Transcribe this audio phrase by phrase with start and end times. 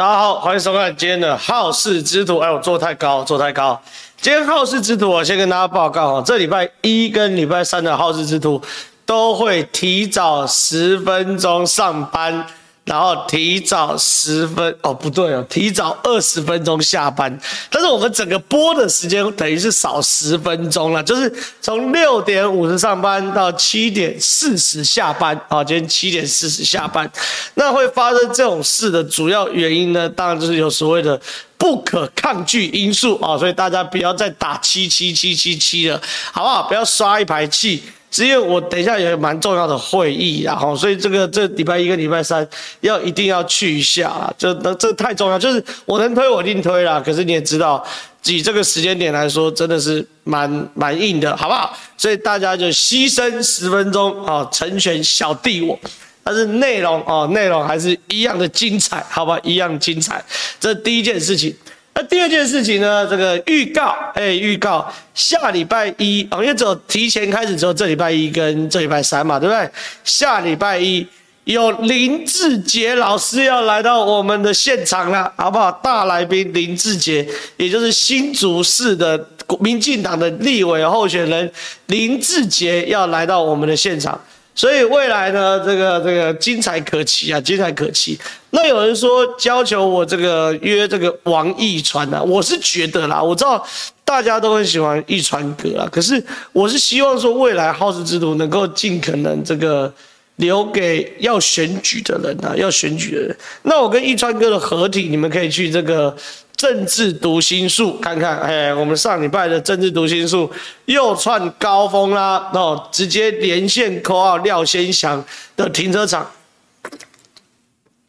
[0.00, 2.38] 大家好，欢迎收看今天的好事之徒。
[2.38, 3.78] 哎，我坐太高，坐太高。
[4.18, 8.62] 今天好事之徒，我先跟大家报告哦，这礼拜一跟礼拜三的好事之徒
[9.04, 12.46] 都会提早十分钟上班。
[12.90, 17.38] 然后提早十分哦，不对哦，提早二十分钟下班。
[17.70, 25.62] 但是我们整个播的时间等于是少十分钟了，就是从六点五十上班到七点四十下班啊。
[25.62, 27.08] 今天七点四十下班，
[27.54, 31.20] 那会发生这种事的主要原因呢，当然就是有所谓的
[31.56, 33.38] 不可抗拒因素啊。
[33.38, 36.02] 所以大家不要再打七七七七七了，
[36.32, 36.64] 好不好？
[36.64, 37.84] 不要刷一排气。
[38.10, 42.46] 是因为我等一下有蛮重要的会议，然后所以这个这礼拜一跟礼拜三
[42.80, 47.00] 要一定要去一下啦，这这太重要，就是我能推我一定推啦。
[47.00, 47.84] 可是你也知道，
[48.26, 51.76] 以这个时间点来说，真的是蛮蛮硬的，好不好？
[51.96, 55.78] 所以大家就牺牲十分钟啊，成全小弟我。
[56.22, 59.38] 但是内容哦，内容还是一样的精彩，好吧？
[59.42, 60.22] 一样精彩，
[60.60, 61.54] 这第一件事情。
[62.00, 63.06] 那第二件事情呢？
[63.06, 69.70] 这个预告，哎，预告下礼拜一啊，因为只有提前开始之后，这礼拜一跟这礼拜三嘛，对不对？
[70.02, 71.06] 下礼拜一
[71.44, 75.70] 有林志杰老师要来到我们的现场了，好不好？
[75.70, 79.22] 大来宾林志杰，也就是新竹市的
[79.60, 81.52] 民进党的立委候选人
[81.88, 84.18] 林志杰要来到我们的现场。
[84.60, 88.20] 所以未来呢，这个这个精彩可期啊，精彩可期。
[88.50, 93.66] 那有人说要求我这个约这个王一川啊，我是觉得啦，我知道
[94.04, 99.90] 大家都很喜欢一川哥啊，可是我是希望说未来好事之徒能够尽可能这个
[100.36, 103.34] 留给要选举的人啊，要选举的人。
[103.62, 106.14] 那我跟一川哥的合体，你们可以去这个。
[106.60, 110.50] 政治读心术，看看，哎，我们上礼拜的政治读心术
[110.84, 115.24] 又创高峰啦，哦，直接连线 call 廖先祥
[115.56, 116.30] 的停车场，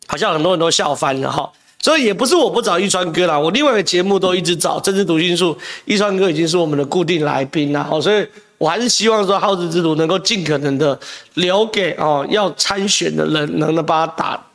[0.05, 1.49] 好像很多人都笑翻了哈，
[1.79, 8.27] 所以也不是我不找一川哥啦，我另外一个节目都一直找政治读心术，一川哥已经是我们的固定来宾了，哦，所以
[8.57, 10.99] 我还是希望说好事之徒能够尽可能的
[11.35, 14.45] 留给哦要参选的人，能能帮他打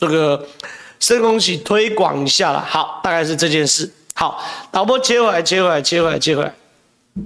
[0.00, 0.42] 这个。
[1.02, 3.92] 深恭喜推广一下了，好，大概是这件事。
[4.14, 4.40] 好，
[4.70, 6.54] 导播切回来，切回来，切回来，切回来，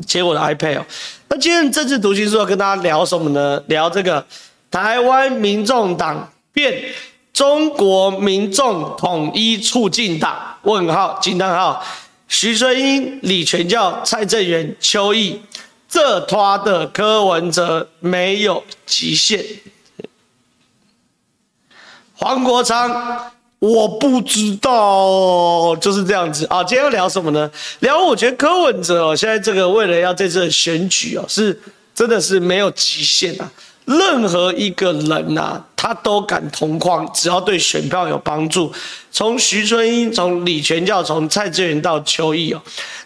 [0.07, 0.87] 切我的 iPad 哦。
[1.29, 3.63] 那今天政治读心术要跟大家聊什么呢？
[3.67, 4.25] 聊这个
[4.71, 6.85] 台湾民众党变
[7.35, 10.57] 中国民众统一促进党？
[10.63, 11.85] 问号惊叹号。
[12.29, 15.43] 徐春英、李全教、蔡正元、邱毅，
[15.87, 19.45] 这拖的柯文哲没有极限。
[22.15, 23.33] 黄国昌。
[23.59, 26.63] 我不知道，就是这样子啊。
[26.63, 27.51] 今天要聊什么呢？
[27.81, 31.59] 聊我觉得柯文哲哦，现在这个为了要这次选举哦，是
[31.95, 33.51] 真的是没有极限啊。
[33.87, 38.71] 任何一个人呐、啊，他都敢同框，只要对选票有帮助。
[39.11, 42.61] 从徐春英，从李全教，从蔡志元到邱毅哦，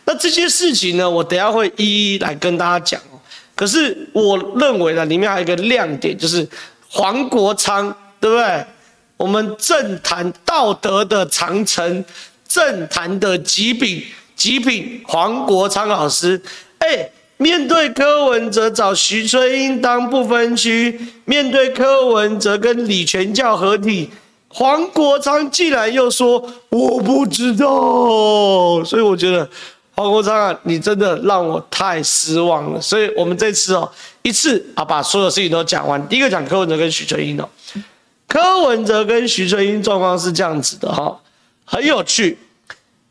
[0.06, 3.20] 那这些事情呢，我等下会一一来跟大家讲哦。
[3.54, 6.48] 可是我认为呢，里面还有一个亮点，就是
[6.88, 8.64] 黄国昌，对不对？
[9.20, 12.02] 我们政坛道德的长城，
[12.48, 14.02] 政坛的极品
[14.34, 16.40] 极品黄国昌老师，
[16.78, 24.08] 哎，面对柯文哲找徐春英当不分区，面对柯文哲跟李全教合体，
[24.48, 27.66] 黄国昌竟然又说我不知道，
[28.82, 29.46] 所以我觉得
[29.96, 32.80] 黄国昌啊，你真的让我太失望了。
[32.80, 33.86] 所以我们这次哦，
[34.22, 37.46] 一次啊把所有事情都讲完，第一个讲柯文哲跟徐春英哦。
[38.30, 41.20] 柯文哲跟徐春英状况是这样子的哈，
[41.64, 42.38] 很有趣。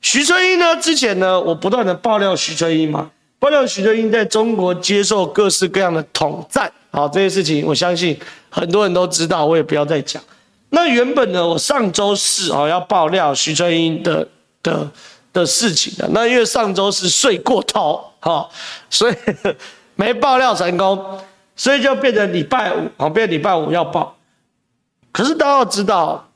[0.02, 8.18] 徐春英呢，之前呢，我不断的爆料徐春英嘛，爆料徐春英在中国接受各式各样的统战，好，这些事情我相信
[8.50, 10.24] 很多人都知道，我也不要再讲。
[10.70, 14.26] 那原本呢，我上周四哦要爆料徐春英的
[14.64, 14.90] 的
[15.34, 18.48] 的事情的，那因为上周是睡过头哈，
[18.90, 19.16] 所以
[19.96, 21.20] 没爆料成功，
[21.58, 24.16] 所以就变成礼拜五，好，变礼拜五要爆。
[25.12, 26.30] 可是大家要知道，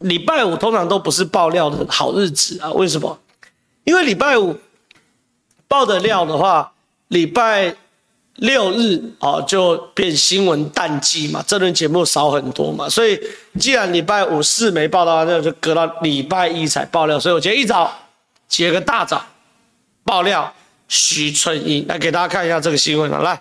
[0.00, 2.70] 礼拜五通常都不是爆料的好日子啊！
[2.72, 3.18] 为什么？
[3.84, 4.58] 因为礼拜五
[5.68, 6.72] 爆的料的话，
[7.08, 7.76] 礼拜
[8.36, 12.88] 六日啊就变新闻淡季嘛，这轮节目少很多嘛。
[12.88, 13.20] 所以
[13.58, 17.20] 既然礼拜五四没爆到，那就隔到礼拜一才爆料。
[17.20, 17.92] 所以我今天一早
[18.48, 19.24] 起个大早
[20.04, 20.52] 爆料
[20.88, 23.40] 徐春英，来给大家看一下这个新闻啊，来。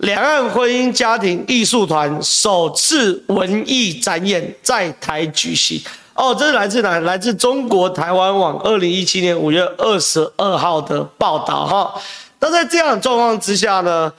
[0.00, 5.78] 两岸婚姻家庭艺术团首次文艺展演在台举行。
[6.14, 6.98] 哦，这是来自哪？
[7.00, 11.94] 来自中国台湾网二零一七年五月二十二号的报道哈。
[12.38, 14.10] 那在这样的状况之下呢，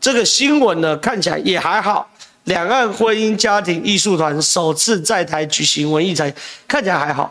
[0.00, 2.08] 这个新闻呢看起来也还好。
[2.44, 6.32] 两岸婚姻家庭艺术团首次在台举行文艺展，
[6.66, 7.30] 看起来还好，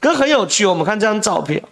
[0.00, 0.66] 可很有趣。
[0.66, 1.62] 我们看这张照片，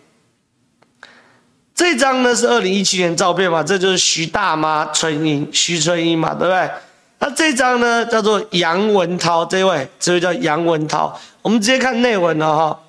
[1.76, 6.70] 这张呢是二零一七年照片嘛，这就是徐大妈春英，徐春英嘛，对不对？
[7.18, 11.20] 那这张呢叫做杨文涛，这位，这位叫杨文涛。
[11.42, 12.80] 我们直接看内文了哈。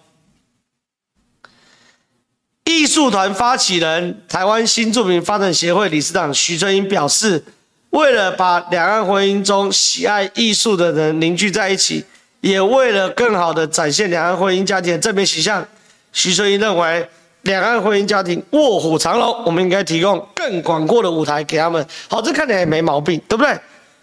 [2.63, 7.43] 艺术团发起人、台湾新住民发展协会理事长徐春英表示，
[7.89, 12.05] 为了把两岸婚姻中喜爱艺术的人凝聚在一起，
[12.39, 15.65] 也为了更好的展现两岸婚姻家庭的正面形象，
[16.11, 17.09] 徐春英认为，
[17.47, 21.83] 两岸婚姻家庭卧虎藏龙，我们应该提供更广阔的舞台给他们。
[22.09, 23.57] 好，这看起来也没毛病，对不对？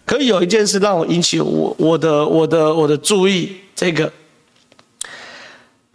[0.06, 4.10] 可以有一件事让我引起我我的我的我的注意，这个。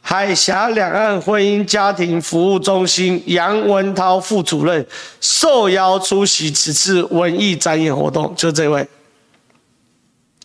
[0.02, 4.86] 海峡两岸婚姻家庭服务中心杨文涛副主任
[5.22, 8.88] 受邀出席此次文艺展演活动，就这位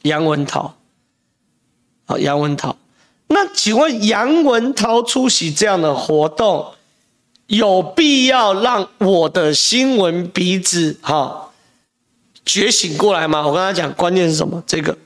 [0.03, 0.75] 杨文涛。
[2.06, 2.77] 好，杨文涛，
[3.29, 6.75] 那请问杨文涛出席这样的活动，
[7.46, 11.50] 有必要让我的新闻鼻子哈
[12.44, 13.46] 觉醒过来吗？
[13.46, 14.62] 我跟他讲，关键是什么？
[14.67, 14.96] 这个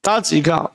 [0.00, 0.70] 大家仔细看。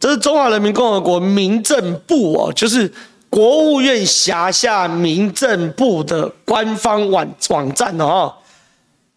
[0.00, 2.92] 这是中华人民共和国民政部哦，就是
[3.30, 8.34] 国务院辖下民政部的官方网网站哦，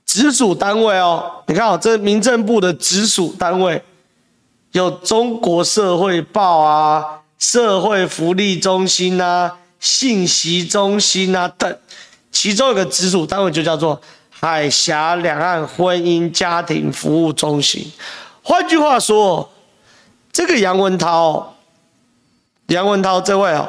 [0.05, 1.43] 直属单位哦。
[1.47, 3.81] 你看哦，这民政部的直属单位
[4.71, 7.03] 有中国社会报啊、
[7.37, 11.77] 社会福利中心啊、信息中心啊等，
[12.31, 17.91] 其中有个直属单位就叫做海峡两岸婚姻家庭服务中心。
[18.41, 19.49] 换句话说。
[20.29, 21.55] 这个杨文涛，
[22.67, 23.67] 杨文涛这位哦，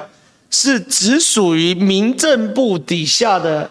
[0.51, 3.71] 是直属于民政部底下的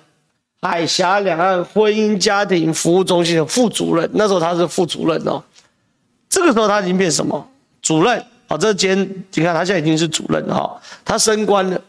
[0.64, 4.10] 海峡两岸婚姻家庭服务中心的副主任。
[4.16, 5.44] 那时候他是副主任哦，
[6.28, 7.48] 这个时候他已经变什么？
[7.84, 8.26] 主任。
[8.48, 9.00] 好，这间
[9.34, 11.80] 你看他现在已经是主任了哈，他升官了。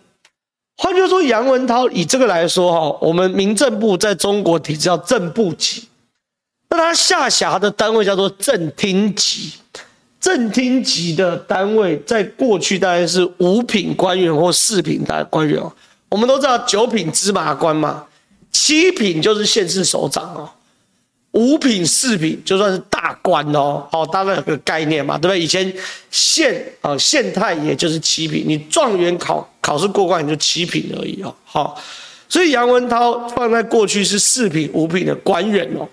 [0.80, 5.88] 换句话说，杨文涛以这个来说哈，我们民政部在中国体制叫正部级，
[6.70, 9.52] 那他下辖的单位叫做正厅级。
[10.20, 15.72] 正厅级的单位，在过去大概是五品官员或四品的官员哦。
[16.08, 18.04] 我们都知道九品芝麻官嘛，
[18.50, 20.50] 七品就是县市首长哦，
[21.38, 23.86] 五品四品就算是大官哦。
[23.92, 25.40] 好，大概有个概念嘛，对不对？
[25.40, 25.72] 以前
[26.10, 31.32] 县啊县太爷就是七品，你状元考考试过关你就七品而已哦。
[31.44, 31.80] 好，
[32.28, 35.88] 所以杨文涛放在过去是四品五品的官员哦。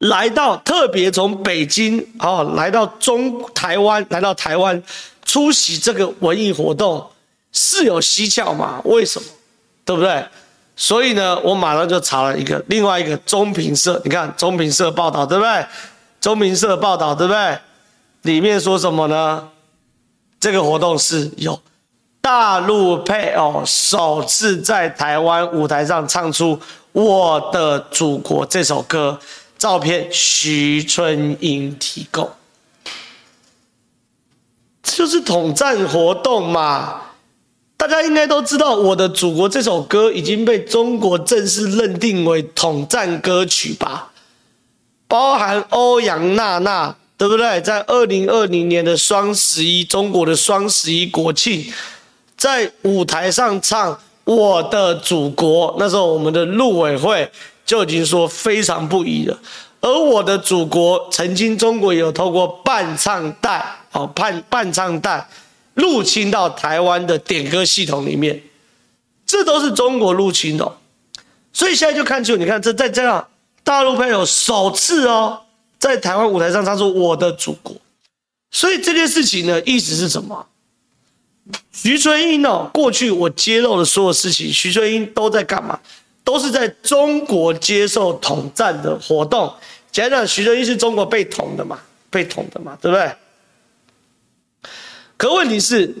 [0.00, 4.80] 来到特别从北京哦，来到中台湾，来到台湾
[5.24, 7.04] 出席这个文艺活动，
[7.50, 8.82] 是有蹊跷嘛？
[8.84, 9.26] 为什么？
[9.84, 10.22] 对不对？
[10.80, 15.66] 所以呢，我马上就查了一个另外一个中评社，你看中评社报道对不对？
[16.20, 17.58] 中评社报道对不对？
[18.22, 19.48] 里面说什么呢？
[20.38, 21.60] 这个活动是有
[22.20, 26.56] 大陆配偶首次在台湾舞台上唱出
[26.92, 29.18] 《我的祖国》这首歌。
[29.58, 32.30] 照片徐春英提供，
[34.84, 37.00] 这就是统战活动嘛？
[37.78, 44.10] 大家应该都知道，《我的祖国》这首歌已经被中国正式认定为统战歌曲吧？
[45.06, 47.60] 包含欧阳娜娜，对不对？
[47.62, 51.72] 在二零二零年的双十一，中国的双十一国庆，
[52.36, 53.94] 在舞台上唱
[54.24, 57.30] 《我的祖国》，那时候我们的陆委会。
[57.68, 59.38] 就已经说非常不宜了，
[59.82, 65.28] 而我的祖国曾经中国有透过伴唱带，哦，伴伴唱带
[65.78, 68.42] 入侵到台湾的点歌系统里面，
[69.24, 70.76] 这都是中国入侵的，
[71.52, 73.28] 所以现在就看出，你看这在这样
[73.62, 75.40] 大陆朋友首次哦，
[75.78, 77.76] 在台湾舞台上唱出我的祖国，
[78.50, 80.46] 所以这件事情呢，意思是什么？
[81.72, 85.78] 徐春英哦，过去我揭露的所有事情，徐春英都在干嘛？
[86.24, 89.54] 都是在中国接受统战的活动，
[89.92, 91.78] 讲讲徐春英是中国被统的嘛，
[92.10, 93.10] 被统的嘛，对不对？
[95.18, 95.94] 可问题是，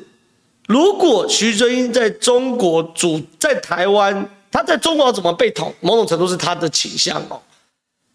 [0.66, 5.74] 如果徐春英在中国主在台湾，他在中国怎么被统？
[5.80, 7.42] 某种程度是他的倾向哦。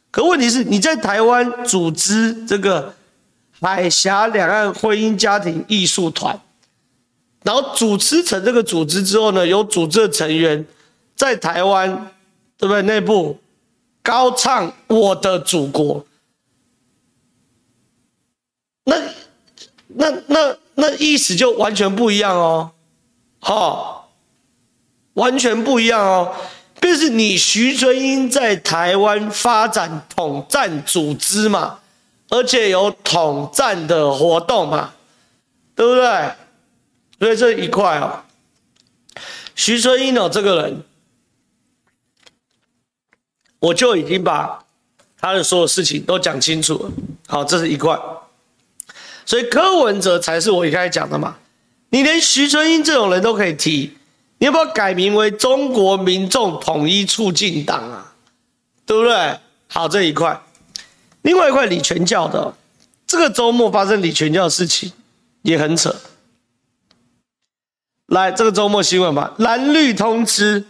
[0.10, 2.96] 可问题是，你在台湾组织这个
[3.60, 6.42] 海峡两岸婚姻家庭艺术团，
[7.44, 10.66] 然后主持成这个组织之后呢，有组织的成员。
[11.16, 12.12] 在台湾，
[12.58, 12.82] 对不对？
[12.82, 13.38] 内部
[14.02, 16.04] 高唱我的祖国，
[18.86, 18.96] 那、
[19.90, 22.72] 那、那、那意思就完全不一样哦，
[23.40, 24.12] 好，
[25.14, 26.36] 完全不一样哦。
[26.80, 31.80] 便是你徐春英在台湾发展统战组织嘛，
[32.30, 34.94] 而且有统战的活动嘛，
[35.76, 36.34] 对不对？
[37.20, 38.24] 所以这一块哦，
[39.56, 40.84] 徐春英哦这个人，
[43.60, 44.66] 我就已经把
[45.18, 46.92] 他的所有事情都讲清楚了。
[47.28, 47.98] 好，这是一块。
[49.26, 51.36] 所以柯文哲才是我一开始讲的嘛，
[51.90, 53.98] 你连徐春英这种人都可以提。
[54.40, 58.14] 你要不要改名为中国民众统一促进党啊？
[58.86, 59.40] 对不对？
[59.68, 60.38] 好，这一块，
[61.22, 62.54] 另外一块李全教的，
[63.08, 64.92] 这个周末发生李全教的事情
[65.44, 65.96] 也很扯。
[68.08, 70.66] 来，这个周末新闻吧，蓝绿通吃，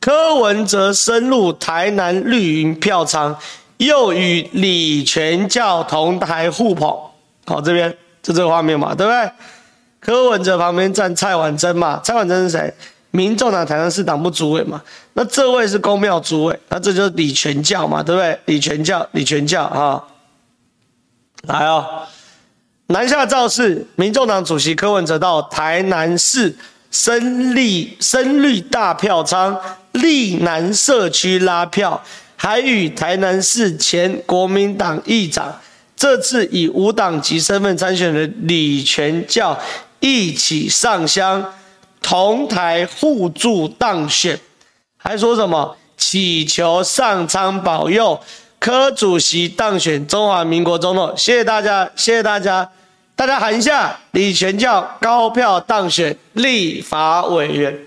[0.00, 3.38] 柯文哲深入台南绿营票仓，
[3.76, 7.11] 又与李全教同台互捧。
[7.52, 9.30] 好，这边就这个画面嘛，对不对？
[10.00, 12.72] 柯文哲旁边站蔡婉珍嘛，蔡婉珍是谁？
[13.10, 14.80] 民众党台南市党部主委嘛，
[15.12, 18.38] 那这位是公庙主委，那这就是李全教嘛，对不对？
[18.46, 20.02] 李全教，李全教啊，
[21.46, 21.84] 来哦，
[22.86, 26.56] 南下造势，民众党主席柯文哲到台南市
[26.90, 29.60] 深绿深绿大票仓
[29.92, 32.02] 立南社区拉票，
[32.34, 35.54] 还与台南市前国民党议长，
[36.02, 39.56] 这次以无党籍身份参选的李全教
[40.00, 41.54] 一起上香。
[42.00, 44.36] 同台互助当选，
[44.96, 48.20] 还说什么祈求上苍保佑
[48.58, 51.14] 柯主席当选中华民国总统？
[51.16, 52.68] 谢谢大家，谢谢大家，
[53.14, 57.78] 大家喊一下：李全教高票当选立法委员。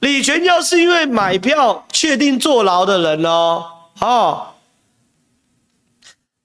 [0.00, 3.64] 李全教是因为买票确定坐牢的人哦。
[3.94, 4.55] 好，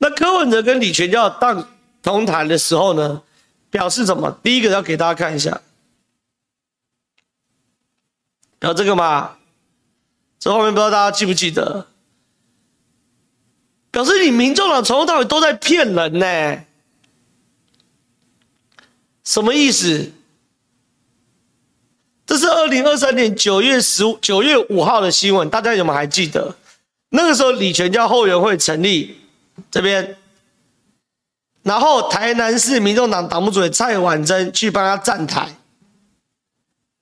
[0.04, 1.70] 那柯文哲跟李全教当
[2.02, 3.22] 同台的时候呢，
[3.70, 4.36] 表示什么？
[4.42, 5.62] 第一个要给大家看一下。
[8.62, 9.38] 有这个吗？
[10.40, 11.86] 这后面不知道大家记不记得？
[13.92, 16.64] 表示你民众党从头到尾都在骗人呢，
[19.24, 20.12] 什么意思？
[22.26, 26.56] 这是二零二三年九月十五、九月五号的新闻，大家有没有还记得？
[27.10, 29.21] 那个时候李全教后援会成立，
[29.70, 30.16] 这边，
[31.64, 35.48] 然后台南市民众党党部主委蔡婉珍去帮他站台。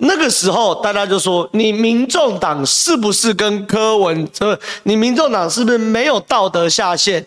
[0.01, 4.57] 那个时候，大家就说：“你民众党是不是跟柯文哲？
[4.83, 7.25] 你民众党是不是没有道德下线，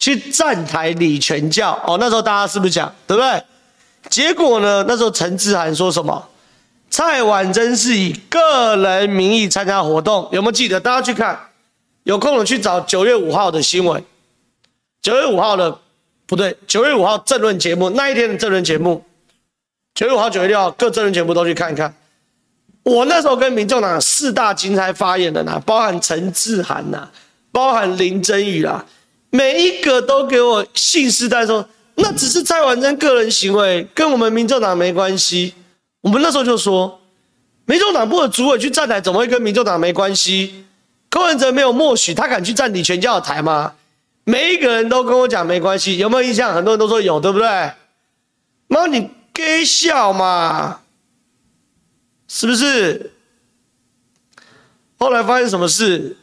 [0.00, 3.44] 去站台李全教？”哦，那时候大家是不是讲，对不对？
[4.10, 4.84] 结果呢？
[4.88, 6.28] 那时候陈志涵说什么？
[6.90, 10.80] 蔡婉珍是以个人名义参加活动，有没有记得？
[10.80, 11.38] 大家去看，
[12.02, 14.02] 有空了去找九月五号的新闻。
[15.02, 15.78] 九月五号的
[16.26, 19.04] 不对，九月五号政论节目那一天的政论节目，
[19.94, 21.94] 九月五号、九月六号各政论节目都去看一看。
[22.82, 27.08] 我那时候跟民众党四大金钗发言人呐，包含陈志涵呐，
[27.52, 28.84] 包含林真宇啦，
[29.30, 35.54] 每一个都给我信誓旦旦说，那只是蔡婉珍个人行为，跟我们民众党没关系。
[36.00, 37.00] 我们那时候就说，
[37.66, 40.64] 民众党部的主委去站台，怎么会跟民众党没关系？
[41.10, 43.74] 柯文哲没有默许，他敢去站李全教的台吗？
[44.28, 46.54] 每一个人都跟我讲没关系，有没有印象？
[46.54, 47.72] 很多人都说有，对不对？
[48.66, 50.80] 妈，你给笑嘛？
[52.28, 53.10] 是不是？
[54.98, 56.18] 后来发生什么事？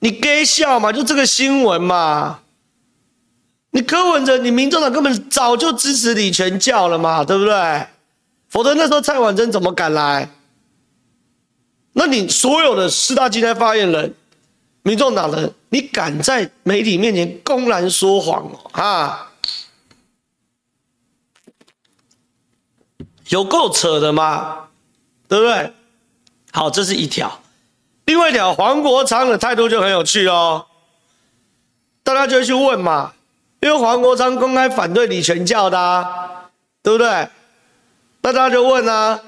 [0.00, 0.92] 你给笑嘛？
[0.92, 2.40] 就这个新闻嘛？
[3.70, 7.86] 你柯文哲，你民众党根本早就支持李全教了嘛，对不对？
[8.50, 10.28] 否则那时候蔡婉珍怎么敢来？
[11.94, 14.14] 那你所有的四大金钗发言人、
[14.82, 18.70] 民众党人，你敢在媒体面前公然说谎哦？
[18.80, 19.32] 啊？
[23.30, 24.68] 有够扯的吗，
[25.26, 25.72] 对不对？
[26.52, 27.40] 好，这是一条。
[28.04, 30.64] 另外一条，黄国昌的态度就很有趣哦。
[32.04, 33.12] 大家就会去问嘛，
[33.60, 36.50] 因为黄国昌公开反对李全教的啊，
[36.84, 37.28] 对不对？
[38.22, 39.20] 那大家就问啊，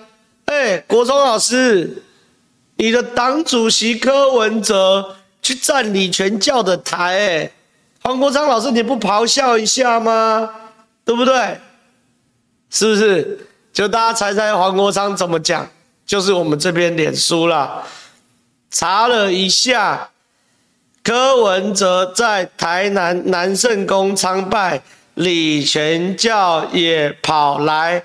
[0.45, 2.05] 哎，国忠老师，
[2.77, 5.16] 你的党主席柯文哲
[5.47, 7.51] 去站李全教的台，哎，
[8.03, 10.51] 黄国昌老师你不咆哮一下吗？
[11.05, 11.61] 对不对？
[12.69, 13.47] 是不是？
[13.73, 15.65] 就大家猜猜黄国昌怎么讲？
[16.05, 17.85] 就是我们这边脸书啦，
[18.73, 20.09] 查了一下，
[21.05, 24.83] 柯文哲在台南南圣宫参拜，
[25.15, 28.03] 李全教也跑来，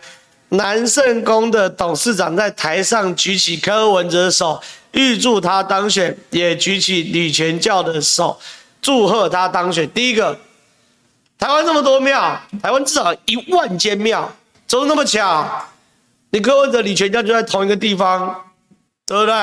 [0.49, 8.39] 南圣宫的董事长在台上举起柯文哲的手，预祝他当选，也举起李全教的手，
[8.81, 9.89] 祝贺他当选。
[9.91, 10.37] 第一个，
[11.37, 14.31] 台湾这么多庙，台湾至少一万间庙。
[14.67, 15.65] 怎么那么巧？
[16.31, 18.51] 你柯文哲、李全教就在同一个地方，
[19.05, 19.33] 对不对？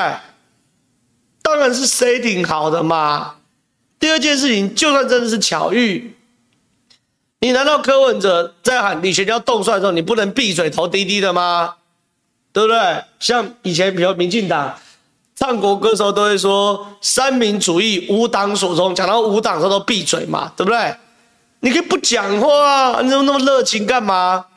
[1.43, 3.35] 当然是 setting 好的嘛。
[3.99, 6.15] 第二件事情，就算真的是巧遇，
[7.41, 11.75] 你难道柯文哲在喊李全教动帅的时候，你不能闭嘴投滴滴的吗？
[12.51, 13.03] 对不对？
[13.19, 14.75] 像以前比如民进党
[15.39, 20.93] 唱国歌时候都会说三民主义无党所宗，讲到无党他都闭嘴嘛，对不对？
[21.61, 24.47] 你可以不讲话，你怎么那么热情干嘛？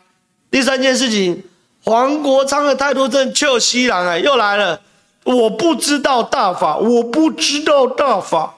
[0.50, 1.44] 第三件事情，
[1.84, 4.80] 黄国昌的态度真的臭西郎哎，又来了。
[5.22, 8.56] 我不知道大法，我不知道大法。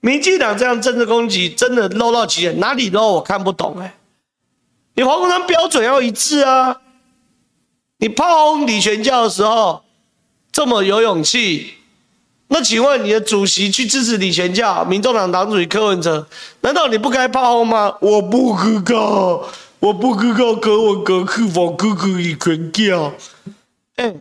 [0.00, 3.94] 民进党这样政治攻击真的 low 到极点，哪里 low 我看不懂哎。
[4.96, 6.82] 你黄国昌标准要一致啊。
[7.96, 9.82] 你炮轰李全教的时候
[10.50, 11.74] 这么有勇气，
[12.48, 16.26] 那请问你的主席去支持李全教，民众党党主席柯文哲，
[16.62, 17.94] 难道你不该炮轰吗？
[18.00, 23.12] 我不知道，我不知道柯文哲是否支持李全教。
[23.96, 24.14] 哎，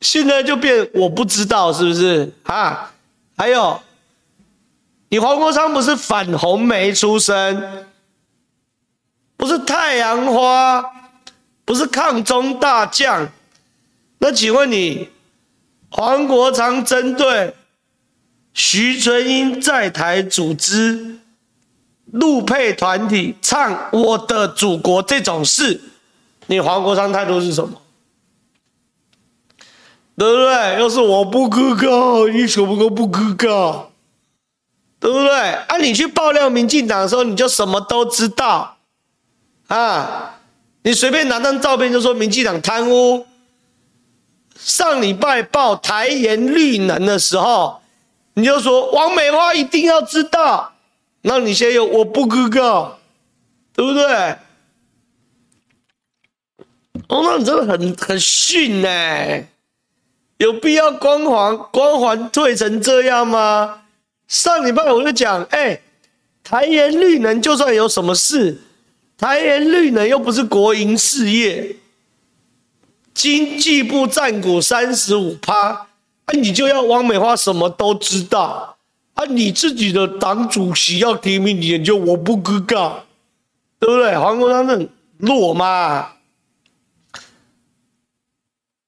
[0.00, 2.92] 现在就变我不知道是不是啊？
[3.36, 3.80] 还有，
[5.08, 7.86] 你黄国昌不是反红梅出身，
[9.36, 10.84] 不是太阳花，
[11.64, 13.28] 不是抗中大将，
[14.22, 15.08] 那请问你，
[15.90, 17.54] 黄国昌针对
[18.52, 21.18] 徐春英在台组织
[22.12, 25.80] 陆配团体唱《我的祖国》这种事，
[26.48, 27.80] 你黄国昌态度是什么？
[30.18, 30.78] 对不对？
[30.78, 33.90] 要是我不可靠，你什么都不可靠，
[35.00, 35.30] 对不对？
[35.32, 38.76] 啊，你去爆料民进党的时候，你就什么都知道
[39.68, 40.34] 啊。
[40.82, 43.26] 你随便拿张照片就说民进党贪污。
[44.62, 47.80] 上礼拜报台盐绿能的时候，
[48.34, 50.72] 你就说王美花一定要知道。
[51.22, 52.98] 那你现在又我不知道，
[53.74, 54.04] 对不对？
[57.08, 59.44] 哦，那你真的很很逊呢，
[60.36, 63.82] 有必要光环光环退成这样吗？
[64.28, 65.80] 上礼拜我就讲，哎，
[66.44, 68.58] 台盐绿能就算有什么事。
[69.18, 71.76] 台盐绿能又不是国营事业，
[73.20, 75.86] 经济部占股三十五趴，啊，
[76.32, 78.78] 你就要王美花什么都知道
[79.12, 79.26] 啊？
[79.26, 83.04] 你自己的党主席要提名你，就我不知道，
[83.78, 84.16] 对不对？
[84.16, 86.12] 黄国昌是弱吗？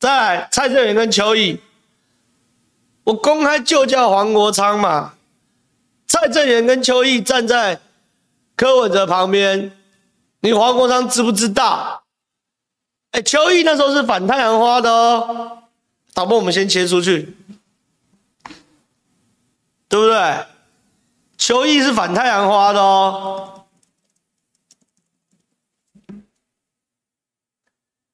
[0.00, 1.60] 再来，蔡正元跟邱毅，
[3.04, 5.12] 我公开就叫黄国昌嘛。
[6.06, 7.78] 蔡正元跟邱毅站在
[8.56, 9.76] 柯文哲旁边。
[10.40, 12.01] 你黄国昌知不知道？
[13.12, 15.62] 哎，秋意那时候是反太阳花的哦。
[16.14, 17.34] 导播，我们先切出去，
[19.88, 20.46] 对不对？
[21.38, 23.66] 秋意是反太阳花的哦。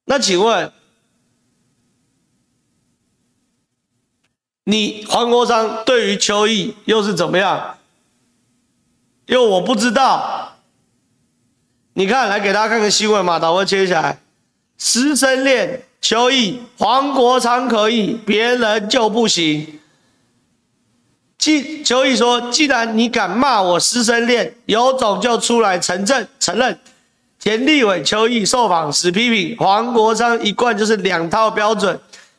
[0.05, 0.71] 那请问，
[4.63, 7.77] 你黄国昌对于秋意又是怎么样？
[9.27, 10.57] 又我不知道。
[11.93, 14.19] 你看，来给大家看个新闻嘛，导播切下来。
[14.79, 19.79] 师生恋，邱毅、黄国昌可以，别人就不行。
[21.37, 26.79] 既邱毅说：“既然你敢骂我师生恋，有种就出来承认承认。”
[27.39, 31.97] 田立伟、邱毅受访时批评黄国昌一贯就是两套标准。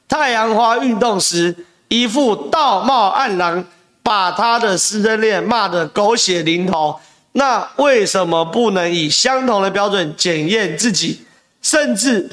[0.08, 1.54] 太阳花运动时，
[1.88, 3.64] 一副道貌岸然，
[4.02, 7.00] 把他的师生恋骂得狗血淋头。
[7.32, 11.20] 那为什么不能以相同的标准检验自己？
[11.62, 12.30] 甚至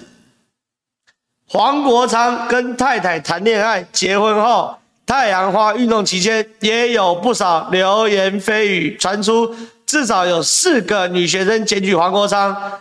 [1.48, 12.80] 黄国昌跟太太谈恋爱、结婚后，太阳花运动期间也有不少流言蜚语传出，至少有四个女学生检举黄国昌。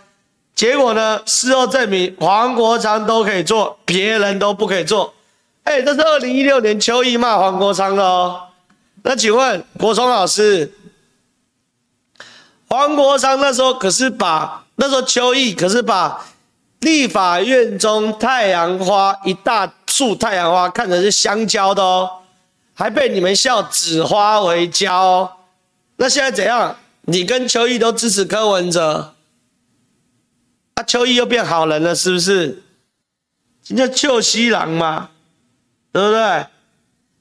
[0.53, 1.21] 结果呢？
[1.25, 5.13] 事后证明黄国昌都可以做，别人都不可以做。
[5.63, 8.41] 哎，这是二零一六年邱毅骂黄国昌的哦。
[9.03, 10.73] 那请问国聪老师？
[12.67, 16.25] 黄国昌那时候可是把那时候邱毅可是把
[16.79, 22.09] 立法院中太阳花一大束太阳花看成是香蕉的哦，
[22.73, 25.37] 还被你们笑指花为娇。
[25.97, 26.75] 那现在怎样？
[27.01, 29.15] 你跟邱毅都支持柯文哲，
[30.75, 32.63] 啊，邱毅又变好人了，是不是？
[33.67, 35.09] 人家臭西郎嘛，
[35.91, 36.45] 对不对？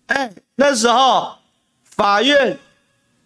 [0.07, 1.37] 哎，那时候
[1.85, 2.59] 法院。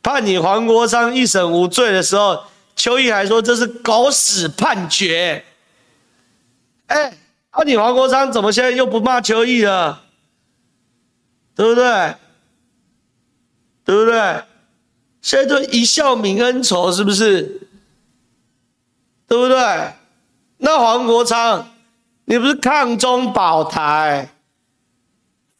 [0.02, 2.42] 判你黄国昌一审无罪的时候，
[2.74, 5.44] 邱毅还说这是狗屎判决。
[6.90, 7.16] 哎，
[7.50, 10.02] 啊，你黄国昌怎么现在又不骂邱毅了？
[11.54, 12.14] 对不对？
[13.84, 14.42] 对不对？
[15.22, 17.68] 现在都一笑泯恩仇，是不是？
[19.28, 19.92] 对不对？
[20.58, 21.70] 那黄国昌，
[22.24, 24.28] 你不是抗中保台，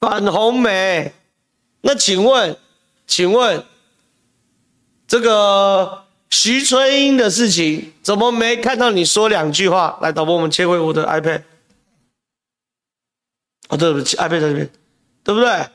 [0.00, 1.12] 反红媒。
[1.82, 2.56] 那请问，
[3.06, 3.64] 请问
[5.06, 9.98] 这个徐春英的事情，怎么没看到你说两句话？
[10.00, 11.42] 来，导播，我们切回我的 iPad。
[13.68, 14.70] 哦，对不起，iPad 在这边，
[15.22, 15.66] 对不对？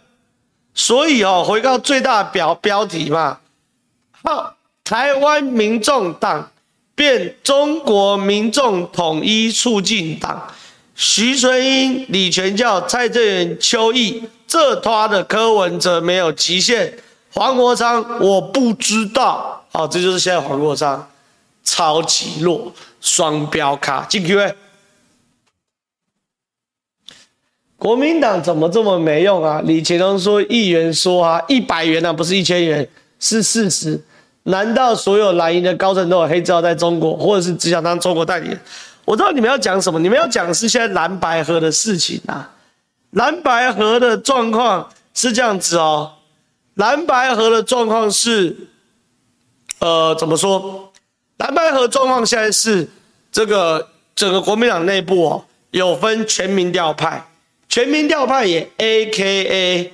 [0.73, 3.39] 所以哦，回到最大的标标题嘛，
[4.23, 6.51] 好，台湾民众党
[6.95, 10.53] 变中国民众统一促进党，
[10.93, 16.97] 徐春英、李全教、蔡正元、邱毅，这他的柯文哲没有极限，
[17.33, 21.05] 黄国昌我不知道，好，这就是现在黄国昌
[21.61, 24.39] 超级弱，双标卡进去。
[27.75, 29.59] 国民党怎么这么没用啊？
[29.65, 32.87] 李乾龙说议员说啊，一百元啊，不是一千元，
[33.19, 34.01] 是事实。
[34.43, 38.57] 难道所有蓝营的高层都有黑照在中国，或者是只想当中国代理人？
[39.03, 42.49] 我知道你们要讲什么，你们要讲是现在蓝白合的事情啊。
[43.09, 46.13] 蓝白合的状况是这样子哦，
[46.75, 48.55] 蓝白合的状况是，
[49.85, 50.91] 呃，怎么说？
[51.37, 52.89] 蓝白合状况现在是
[53.31, 57.23] 这个整个国民党内部哦，有分全民调派。
[57.69, 59.93] 全民调派也 A K A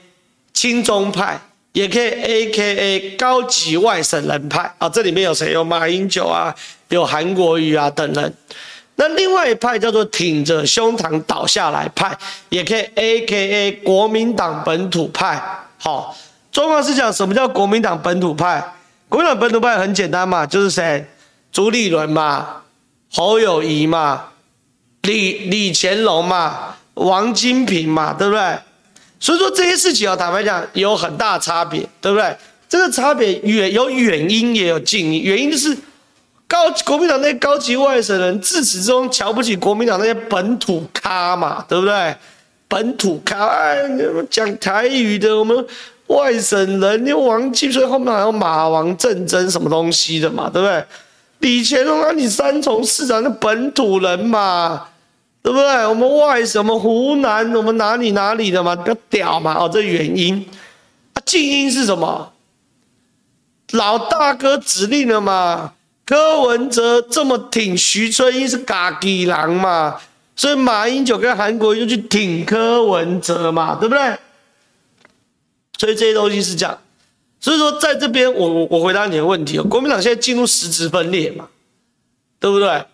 [0.54, 1.41] 亲中派，
[1.73, 4.88] 也可以 A K A 高级外省人派啊。
[4.88, 5.51] 这里面有谁？
[5.51, 6.56] 有马英九啊，
[6.88, 8.34] 有韩国瑜啊等人。
[8.95, 15.43] 那另外一派叫做挺着胸膛倒下来派，也可以 A K A 国民党本土派。
[15.77, 16.15] 好，
[16.49, 18.63] 状况是讲什么叫国民党本土派？
[19.12, 21.06] 国民党本土派很简单嘛，就是谁？
[21.52, 22.62] 朱立伦嘛，
[23.12, 24.30] 侯友宜嘛，
[25.02, 26.76] 李李乾龙嘛。
[26.93, 28.58] 王金平嘛，对不对？
[29.19, 32.34] 所以说这些事情啊，坦白讲有很大差别，对不对？
[32.69, 35.76] 这个差别远有远因也有近因，原因就是
[36.47, 42.15] 高国民党那些高级外省人自始至终瞧不起国民党那些本土咖嘛，对不对？
[42.69, 43.84] 本土咖，哎，
[44.30, 45.65] 讲台语的我们
[46.15, 50.84] 外省人，你王继春后面还有马王政争什么东西的嘛，对不对？
[51.39, 54.88] 李乾隆啊，你三重市长的本土人嘛。
[55.43, 55.88] 对不对？
[55.88, 59.56] 我们外省，我们湖南，我们哪里哪里的嘛，比较屌嘛。
[59.58, 60.45] 哦，这原因
[61.15, 62.32] 啊，静音是什么？
[63.71, 65.74] 老大哥指令了嘛。
[66.06, 69.95] 柯文哲这么挺徐春英是嘎吉狼嘛，
[70.36, 74.15] 所以马英九跟韩国瑜就去挺柯文哲嘛，对不对？
[75.82, 76.80] 所以这些东西是这样。
[77.39, 81.50] 所以说，在这边我我我回答你的问题哦，国民党现在进入实质分裂嘛，
[82.39, 82.86] 对不对？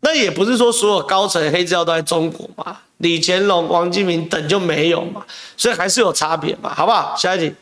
[0.00, 5.24] 那也不是说所有高层黑资料都在中国嘛，李乾龙、王金平等就没有嘛，
[5.56, 7.16] 所以还是有差别嘛，好不好？
[7.16, 7.54] 下一题，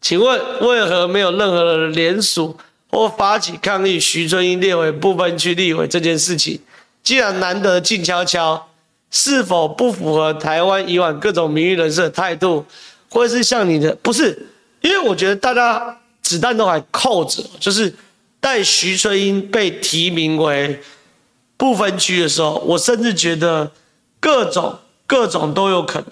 [0.00, 2.58] 请问为何没有任何人联署
[2.90, 6.60] 或发起抗议徐春英列为不分区立委这件事情？
[7.04, 8.69] 既然难得静悄悄，
[9.10, 12.64] 是否不符合台湾以往各种名誉人士的态度，
[13.08, 13.94] 或是像你的？
[13.96, 14.48] 不是，
[14.80, 15.96] 因为我觉得大家。
[16.22, 17.92] 子弹都还扣着，就是
[18.38, 20.80] 待徐春英被提名为
[21.56, 23.72] 不分区的时候，我甚至觉得
[24.20, 26.08] 各种各种都有可能，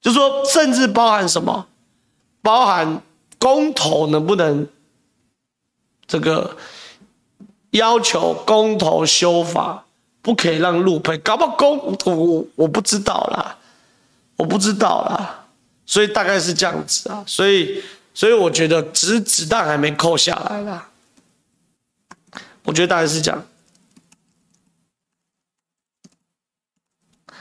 [0.00, 1.68] 就说，甚至包含什么，
[2.42, 3.00] 包含
[3.38, 4.66] 公投能不能
[6.08, 6.56] 这个
[7.70, 9.83] 要求公投修法，
[10.24, 13.56] 不可以让路配，搞不好公我我不知道啦，
[14.34, 15.46] 我不知道啦，
[15.86, 17.80] 所以大概是这样子啊，所以。
[18.16, 20.88] 所以我觉得只是子弹还没扣下来啦，
[22.62, 23.44] 我觉得大概是这样。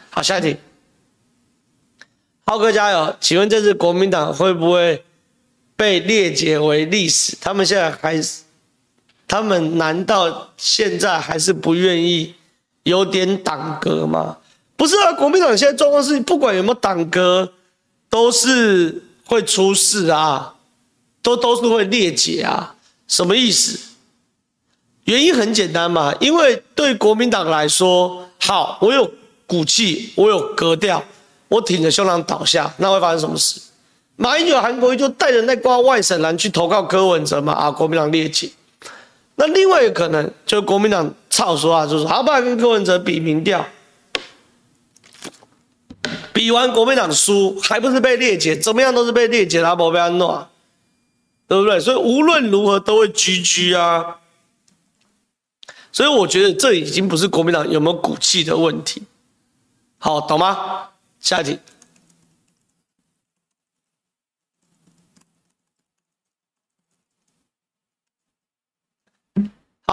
[0.09, 0.57] 好，下一题，
[2.47, 3.15] 浩哥加油！
[3.21, 5.05] 请问这次国民党会不会
[5.75, 7.37] 被列解为历史？
[7.39, 8.41] 他们现在还是，
[9.27, 12.33] 他们难道现在还是不愿意
[12.83, 14.37] 有点党格吗？
[14.75, 17.51] 不是啊，国民党现在状况是，不管有没有党格，
[18.09, 20.51] 都是会出事啊。
[21.23, 22.75] 都都是会裂解啊，
[23.07, 23.79] 什么意思？
[25.05, 29.09] 原因很简单嘛，因为对国民党来说，好，我有
[29.47, 31.01] 骨气，我有格调，
[31.47, 33.61] 我挺着胸膛倒下，那会发生什么事？
[34.17, 38.49] 马英九、韩国瑜就带着那挂外省人去投靠柯文哲嘛，啊，国民党裂解。
[39.35, 43.65] 那另外一个可能，就国民党操说啊，就是好，不然跟柯文哲比民调，
[46.33, 48.57] 比完国民党输，还不是被裂解？
[48.57, 50.49] 怎么样都是被裂解，他不被安诺。
[51.45, 51.79] 对不对？
[51.79, 54.15] 所以无论如何都会 GG 啊！
[55.91, 59.03] 所以我觉得这已经不是国民党有没有骨气的问题，
[59.99, 60.87] 好，懂吗？
[61.19, 61.59] 下一题。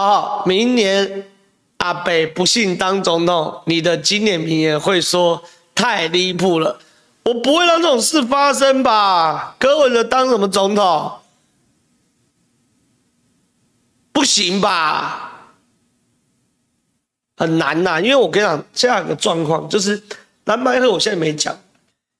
[0.03, 1.29] 好，明年
[1.77, 5.43] 阿北不幸当总统，你的经典名言会说
[5.75, 6.79] 太离谱了，
[7.25, 9.55] 我不会让这种事发生吧？
[9.59, 11.19] 柯文哲当什么总统？
[14.11, 15.51] 不行吧？
[17.37, 20.01] 很难呐、啊，因为我跟你讲，现在有个状况就是
[20.45, 21.55] 蓝白合，我现在没讲，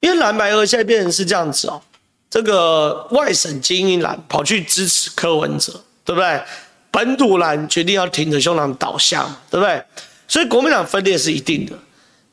[0.01, 1.81] 因为蓝白合现在变成是这样子哦，
[2.29, 6.43] 这个外省精英蓝跑去支持柯文哲，对不对？
[6.91, 9.81] 本土蓝决定要挺着胸膛倒下，对不对？
[10.27, 11.77] 所以国民党分裂是一定的，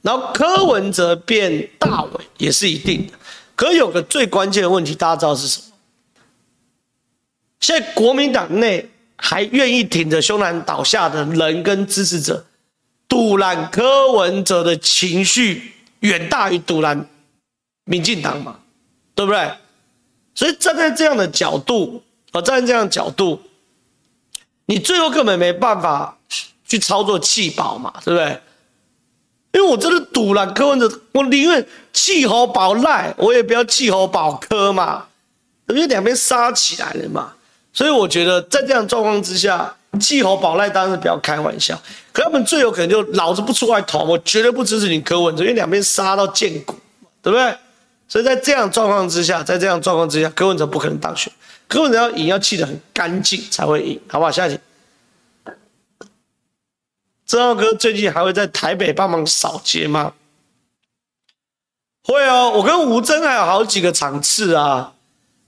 [0.02, 3.12] 然后柯文哲变大伟也是一定的。
[3.56, 5.64] 可有个最关键的问题，大家知道是什么？
[7.60, 12.44] 现在国民党内还愿意挺着胸膛倒下的人跟支持者，
[13.08, 17.08] 堵拦柯文哲的情绪远大于堵拦
[17.84, 18.58] 民进党嘛，
[19.14, 19.52] 对不对？
[20.34, 23.40] 所以站在这样的角度，啊，站在这样的角度。
[24.68, 26.18] 你最后根本没办法
[26.66, 28.40] 去操作弃保嘛，对不对？
[29.52, 35.06] 因为我真的赌了柯文哲，我宁愿弃侯保赖，我也不要弃侯保柯嘛，
[35.68, 37.32] 因为两边杀起来了嘛。
[37.72, 41.80] 所以我觉得在这样状况之下，弃侯保赖当然是不要开玩笑。
[42.12, 46.74] 可他们最有可能就老子不出外投，我绝对不支持你柯文哲，因为两边杀到见骨，
[47.22, 47.56] 对不对？
[48.08, 51.30] 所以在这样状况之下，在这样状况之下，柯文哲不可能当选。
[51.68, 54.30] 柯文哲要赢，要气得很干净才会赢，好不好？
[54.30, 54.58] 下一题。
[57.26, 60.14] 正浩哥最近还会在台北帮忙扫街吗？
[62.02, 64.94] 会哦，我跟吴征还有好几个场次啊，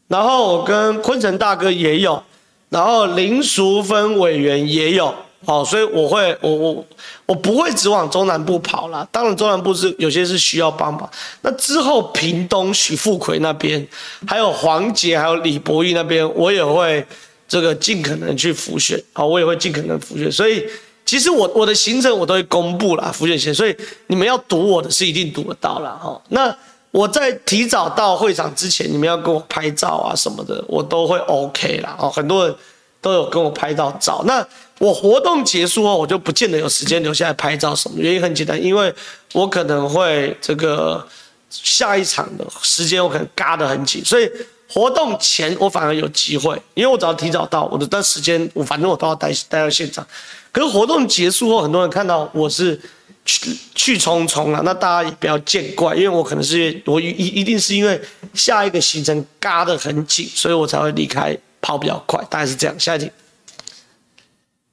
[0.09, 2.23] 然后我跟坤城大哥也有，
[2.69, 5.15] 然后林淑芬委员也有。
[5.47, 6.87] 哦，所以我会，我我
[7.25, 9.09] 我不会只往中南部跑啦。
[9.11, 11.09] 当然，中南部是有些是需要帮忙。
[11.41, 13.85] 那之后，屏东许富奎那边，
[14.27, 17.03] 还有黄杰，还有李博义那边，我也会
[17.49, 19.03] 这个尽可能去辅选。
[19.15, 20.31] 好，我也会尽可能辅选。
[20.31, 20.63] 所以，
[21.07, 23.55] 其实我我的行程我都会公布啦，辅选线。
[23.55, 23.75] 所以
[24.09, 25.99] 你们要堵我的是一定堵得到啦。
[25.99, 26.21] 哈。
[26.29, 26.55] 那
[26.91, 31.97] 我在提早到会场之前，你们要跟我拍照啊什么的，我都会 OK 啦。
[31.99, 32.55] 哦，很多人
[33.01, 34.23] 都有跟我拍到照。
[34.27, 34.47] 那。
[34.81, 38.01] 我活动结束后，我就不见得有时间留下来拍照什么。
[38.01, 38.93] 原因很简单，因为
[39.35, 41.07] 我可能会这个
[41.51, 44.27] 下一场的时间我可能嘎得很紧，所以
[44.67, 50.07] 活动前我反而有机会，因为我只要提早到，我的但时间我反正我都要待待到现场。
[50.51, 52.81] 可是活动结束后，很多人看到我是
[53.27, 58.01] 去去匆匆了，那大家也不要见怪，因为我可能是我一一定是因为
[58.33, 62.81] 下一个行程嘎得很紧，所以我才会离开跑比较快，大概是这样。
[62.81, 63.11] 下一题。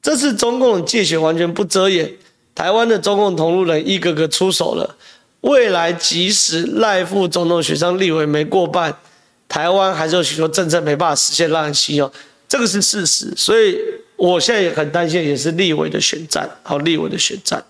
[0.07, 2.09] 这次中共的介选完全不遮掩，
[2.55, 4.95] 台湾的中共同路人一个个出手了。
[5.41, 8.95] 未来即使赖副总统选上立委没过半，
[9.49, 12.09] 台湾还是有许多政策没办法实现，让人心忧。
[12.47, 13.77] 这个是事实，所以
[14.15, 16.49] 我现在也很担心，也是立委的选战。
[16.63, 17.61] 好，立委的选战。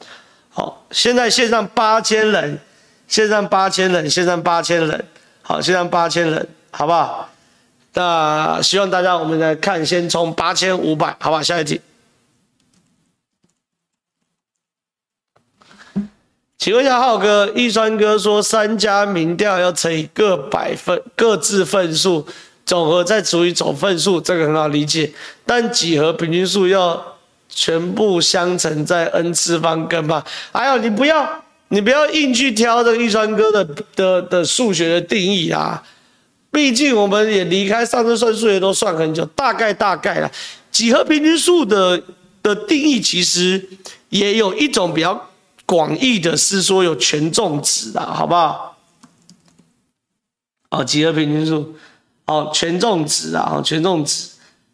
[0.51, 2.59] 好，现在线上八千人，
[3.07, 5.05] 线上八千人，线上八千人。
[5.41, 7.31] 好，线上八千人，好不好？
[7.95, 11.41] 那希望大家我们来看，先冲八千五百，好吧？
[11.41, 11.81] 下一题。
[16.67, 22.27] 请问一下浩哥，易川哥说三家民调要乘以各百分各自份数，
[22.65, 25.09] 总和再除以总份数，这个很好理解。
[25.45, 27.01] 但几何平均数要
[27.47, 30.21] 全部相乘在 n 次方根吧？
[30.51, 33.63] 哎呦，你不要你不要硬去挑这个易川哥的
[33.95, 35.81] 的的数学的定义啊！
[36.51, 40.29] 毕竟我们也离开上次算数学都算很久，大概大概啦。
[40.69, 42.03] 几何平均数的
[42.43, 43.69] 的定义其实
[44.09, 45.29] 也有一种比较。
[45.67, 48.77] 广义的是说有权重值的，好不好？
[50.69, 51.75] 哦，几何平均数，
[52.25, 54.29] 哦，权重值啊，哦，权重值。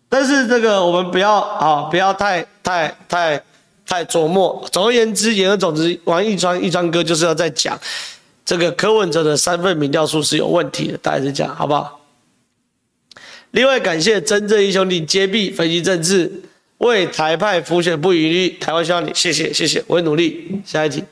[0.07, 3.43] 但是这个我们不要啊，不要太太太
[3.87, 4.63] 太琢磨。
[4.71, 7.75] 总而言之，言而总之，王一川一川哥就是要在讲
[8.45, 11.99] 这个柯文哲的三份民调数是有问题的，大概是这样，好不好？
[13.49, 16.43] 另外，感谢真正义兄弟揭弊分析政治。
[16.83, 20.61] 为台派辅选不遗余力，台湾需要你，谢谢谢谢，我会努力。
[20.65, 21.03] 下一题，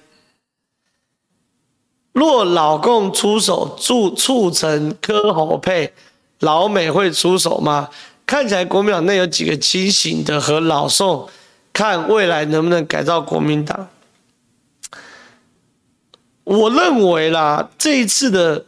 [2.11, 5.93] 若老共出手促促成柯侯配，
[6.39, 7.89] 老美会出手吗？
[8.25, 11.29] 看起来国民党内有几个清醒的和老宋，
[11.71, 13.87] 看未来能不能改造国民党。
[16.43, 18.65] 我认为啦，这一次的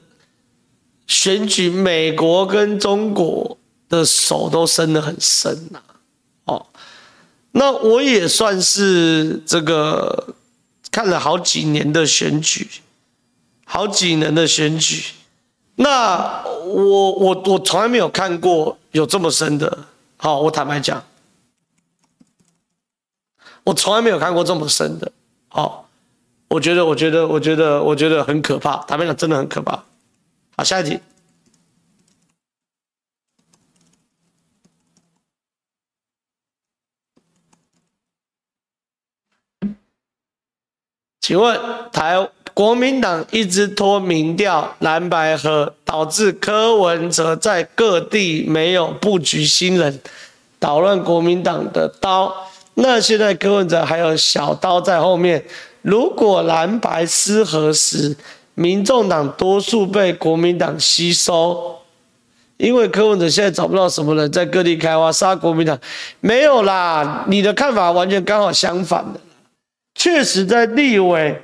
[1.07, 3.57] 选举，美国跟中国
[3.89, 5.81] 的手都伸得很深呐。
[7.55, 10.35] 那我也算是这个
[10.91, 12.67] 看了好几年的选举，
[13.63, 15.13] 好几年的选举，
[15.75, 19.85] 那我我我从来没有看过有这么深的，
[20.17, 21.03] 好，我坦白讲，
[23.63, 25.11] 我从来没有看过这么深的。
[25.47, 25.87] 好，
[26.47, 28.77] 我觉得，我觉得，我觉得，我觉得很可怕。
[28.87, 29.83] 坦白讲，真的很可怕。
[30.57, 30.99] 好，下一题。
[41.23, 41.57] 请问
[41.93, 50.01] 台国民党一直拖民调蓝白合，导致柯文哲在各地没有布局新人，
[50.59, 52.29] 捣乱国民党的刀。
[52.73, 55.41] 那现在柯文哲还有小刀在后面。
[55.81, 58.17] 如果蓝白失和时，
[58.55, 61.77] 民众党多数被国民党吸收，
[62.57, 65.79] 因为柯文哲现在找不到什么人在各地开花杀国民党，
[66.19, 67.23] 没有啦。
[67.29, 69.19] 你的看法完全刚好相反的。
[69.95, 71.41] 确实，在立委、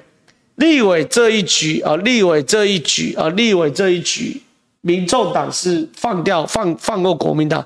[0.56, 4.42] 立委这一局啊，立委这一局啊，立委这一局，
[4.82, 7.66] 民众党是放掉、放放过国民党。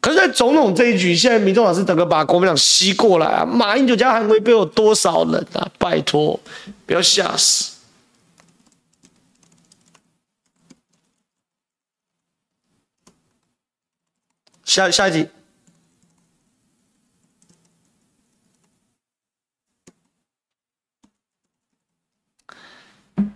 [0.00, 3.44] 可是，在总统这一局，现在民众党是整个把国民党吸过来啊。
[3.44, 5.70] 马英九加韩国被有多少人啊？
[5.78, 6.40] 拜托，
[6.86, 7.72] 不要吓死。
[14.64, 15.28] 下下一题。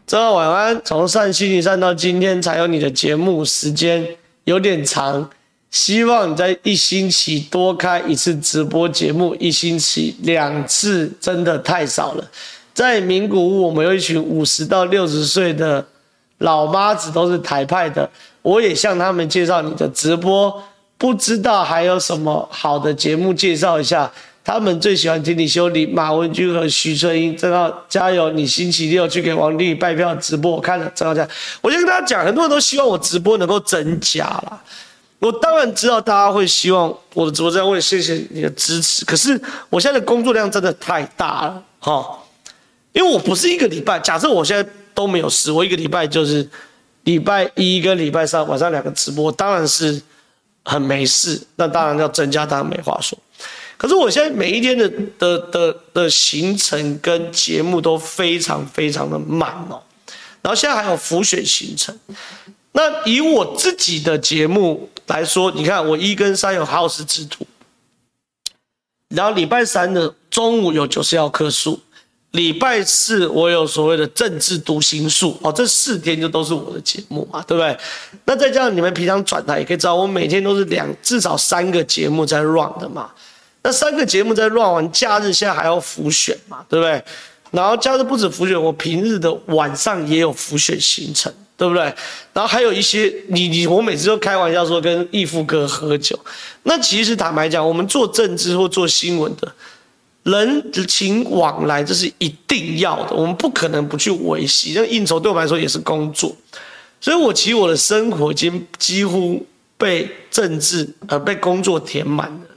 [0.07, 4.07] 早上晚安，从上星期三到今天才有你的节目，时间
[4.45, 5.29] 有点长，
[5.73, 12.25] 希望你在一星期多开一次直播节目，一星期两次真的太少了。
[12.73, 15.85] 在名古屋，我们有一群五十到六十岁的
[16.39, 18.09] 老妈子，都是台派的，
[18.43, 20.63] 我也向他们介绍你的直播，
[20.97, 24.13] 不知道还有什么好的节目介绍一下。
[24.47, 28.31] 他们最喜欢听你修理马文君和徐春英，正好加油！
[28.31, 31.29] 你星期六去给王力拜票直播，我看了，正好讲。
[31.61, 34.63] 我就跟大家讲，很多人都希望我直播能够真假啦。
[35.19, 39.05] 我当然知道大家会希望我的直播这样，我也谢谢你的支持。
[39.05, 39.37] 可是
[39.69, 42.17] 我现在的工作量真的太大了，哈，
[42.93, 46.49] 因为我不是一个礼拜，假设我现在都没有事，我一个礼拜就是
[47.03, 50.01] 礼拜一跟礼拜三晚上两个直播，当然是
[50.63, 51.43] 很没事。
[51.57, 53.19] 那当然要增加，当然没话说。
[53.77, 59.83] 可是我现在每一天的的的的行程跟节目都非常非常的满哦，
[60.41, 61.99] 然后现在还有辅选行程。
[62.73, 67.47] 那以我自己的节目来说，你看我一跟三有好事之徒，
[69.09, 71.81] 然后礼拜三的中午有九十幺棵树，
[72.33, 77.79] 礼拜四我有所谓的政治读心术哦，这四天就都是我的节目嘛，对不对？
[78.25, 83.11] 那再加上你们平常转台也可以知道，我每天都是两至少三个节目在 run 的嘛。
[83.67, 87.03] 那三个节目在乱完，假日现在还要浮选嘛，对不对？
[87.51, 91.83] 然后假日不止浮选，我平日的晚上也有浮选行程，对不对？
[92.33, 96.17] 然后还有一些你你我每次都开玩笑说跟义父哥喝酒。
[96.63, 99.53] 那其实坦白讲，我们做政治或做新闻的
[100.23, 104.75] 人情往来，这是一定要的，我们不可能不去维系。
[104.77, 106.37] 那应酬对我们来说也是工作，
[107.01, 109.45] 所以我其实我的生活已经几乎
[109.77, 112.56] 被政治呃被工作填满了。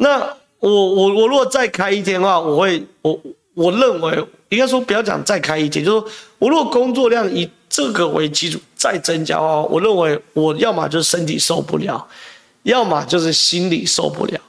[0.00, 0.18] 那
[0.60, 3.20] 我我我如果再开一天的话，我会我
[3.54, 12.06] 我认为应该说不要讲再开一天，就是说我如果工作量以这个为基础再增加的话，我认为我要么就是身体受不了，
[12.62, 14.40] 要么就是心理受不了。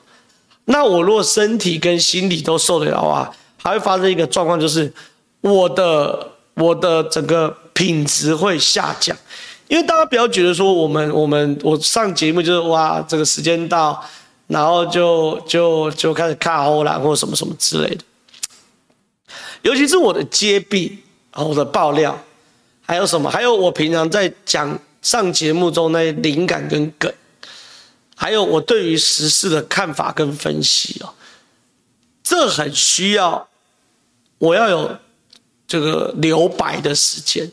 [0.66, 4.94] 那我如果身体跟心理都受得了的话，还会发生一个状况，就是
[5.42, 9.18] 我的我的整个品质会下降，
[9.68, 14.00] 因为大家不要觉得说我们我们我上节目就是哇这个时间到。
[14.50, 18.04] 然后就就就开始卡后啦，或什么什么之类的。
[19.62, 20.98] 尤其是我的揭弊
[21.30, 22.20] 啊，我的爆料，
[22.82, 23.30] 还有什么？
[23.30, 27.14] 还有我平常在讲上节目中那些灵感跟梗，
[28.16, 31.14] 还有我对于时事的看法跟分析哦，
[32.24, 33.48] 这很需要
[34.40, 34.98] 我要有
[35.68, 37.52] 这个留白的时间。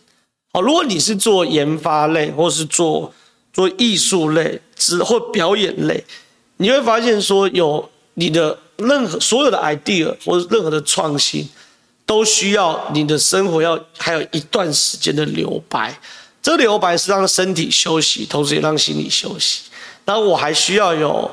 [0.52, 3.12] 哦，如果你是做研发类，或是做
[3.52, 6.02] 做艺术类，之或表演类。
[6.58, 11.48] 你会发现，说有你的任何所有的 idea 或者任何的创新，
[12.04, 15.98] 都需要你的生活要还有一段时间的留白。
[16.42, 19.62] 这留白是让身体休息，同时也让心理休息。
[20.04, 21.28] 然后我还需要有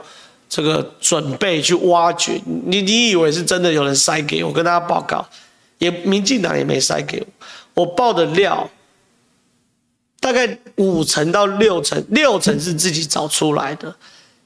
[0.49, 2.41] 这个准备去挖掘。
[2.45, 4.51] 你你以为是真的有人塞给我？
[4.51, 5.23] 跟大家报告，
[5.77, 7.27] 也民进党也没塞给我。
[7.75, 8.67] 我报的料
[10.19, 13.95] 大概五成到六成，六成是自己找出来的。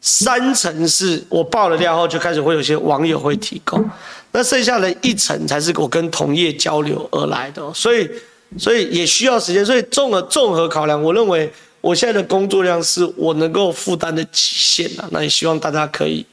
[0.02, 3.84] 三层是我爆了料后就开始会有些网友会提供，
[4.32, 8.10] 那剩下的一层才是我跟同业交流而来的，所以
[8.58, 15.10] 所以也需要时间，所以综合综合考量，我认为我现在的工作量是我能够负担的极限了。
[15.12, 16.26] 那也希望大家可以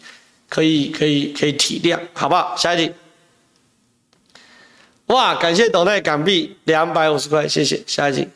[0.49, 2.55] 可以可以可以体谅，好不好？
[2.57, 2.93] 下一题。
[5.07, 7.83] 哇，感谢斗内港币两百五十块，谢谢。
[7.87, 8.29] 下一题。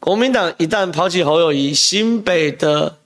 [0.00, 2.96] 国民党一旦抛弃侯友谊，新北的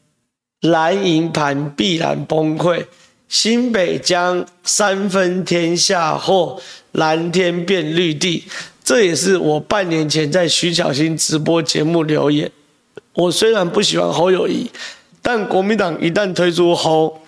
[0.63, 2.87] 蓝营盘必然崩溃，
[3.29, 6.61] 新北将三分天下或
[6.93, 8.45] 蓝天变绿地。
[8.85, 12.51] 这也是我半年前在徐小新直播节目留言。
[13.15, 14.71] 我虽然不喜欢侯友谊，
[15.21, 17.22] 但国民党一旦推出侯，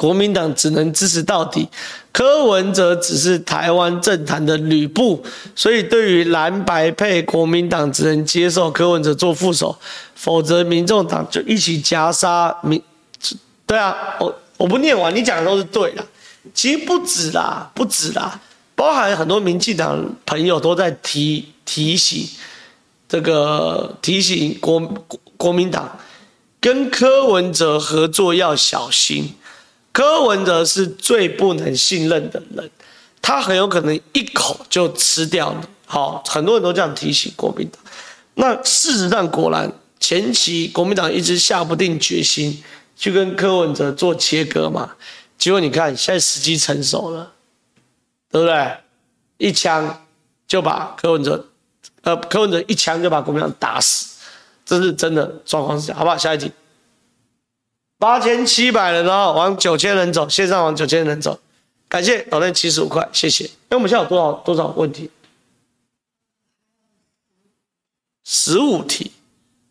[0.00, 1.68] 国民党只能支持到底。
[2.10, 5.22] 柯文哲只是台湾政坛的吕布，
[5.54, 9.78] 所以对于蓝白配，国民党只能接受柯文哲做副手，
[10.14, 12.82] 否则民众党就一起夹杀民。
[13.66, 16.02] 对啊，我我不念完，你讲的都是对的。
[16.54, 18.40] 其实不止啦，不止啦，
[18.74, 22.26] 包含很多民进党朋友都在提提醒
[23.06, 24.80] 这个提醒国
[25.36, 25.98] 国民党
[26.58, 29.34] 跟柯文哲合作要小心。
[29.92, 32.70] 柯文哲是最不能信任的人，
[33.20, 35.66] 他很有可能一口就吃掉你。
[35.84, 37.80] 好，很多人都这样提醒国民党。
[38.34, 42.62] 那事实上，果然前期国民党一直下不定决心
[42.96, 44.92] 去跟柯文哲做切割嘛。
[45.36, 47.32] 结果你看，现在时机成熟了，
[48.30, 48.76] 对不对？
[49.38, 50.06] 一枪
[50.46, 51.46] 就把柯文哲，
[52.02, 54.16] 呃，柯文哲一枪就把国民党打死，
[54.64, 56.16] 这是真的状况是这样，好不好？
[56.16, 56.52] 下一题。
[58.00, 61.38] 八千七百人哦，往九千人走，线上往九千人走，
[61.86, 63.48] 感谢抖内七十五块，谢谢。
[63.68, 65.10] 那我们现在有多少多少问题？
[68.24, 69.12] 十五题，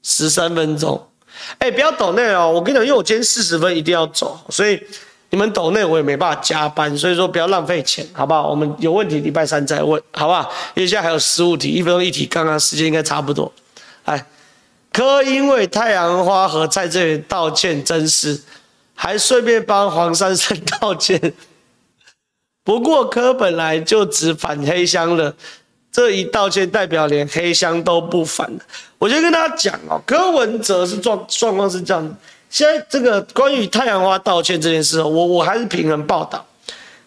[0.04, 1.10] 十三分钟。
[1.58, 4.80] 哎，不要抖内哦，我跟你讲，因为我今天四十分一定要走，所以
[5.32, 8.48] 你们抖内我也没办法加班，所以说不要浪费钱，好不好？
[8.48, 10.52] 我们有问题礼拜三再问，好不好？
[10.76, 13.52] 因为现在还有十五题，一分钟一题，刚刚时间应该差不多，
[14.06, 14.24] 来。
[14.92, 18.42] 柯因为太阳花和蔡正元道歉真是，
[18.96, 21.34] 还顺便帮黄珊珊道歉。
[22.64, 25.34] 不过柯本来就只反黑箱了，
[25.92, 28.52] 这一道歉代表连黑箱都不反。
[28.98, 32.14] 我就跟大家讲哦，柯文哲是状状况是这样的。
[32.50, 36.46] 现在这个关于太阳花道歉这件事，我我还是平衡报道。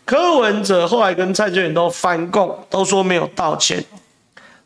[0.04, 3.84] 柯文哲后来跟蔡正元都翻供，都说没有道歉。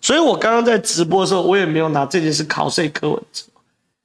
[0.06, 3.42] 所以我刚刚在直播的时候，我也没有拿这件事考谁柯文哲。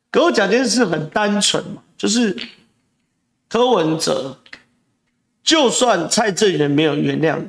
[0.09, 2.35] 可我讲件事很单纯嘛，就是
[3.47, 4.35] 柯文哲，
[5.43, 7.47] 就算蔡正元没有原谅你，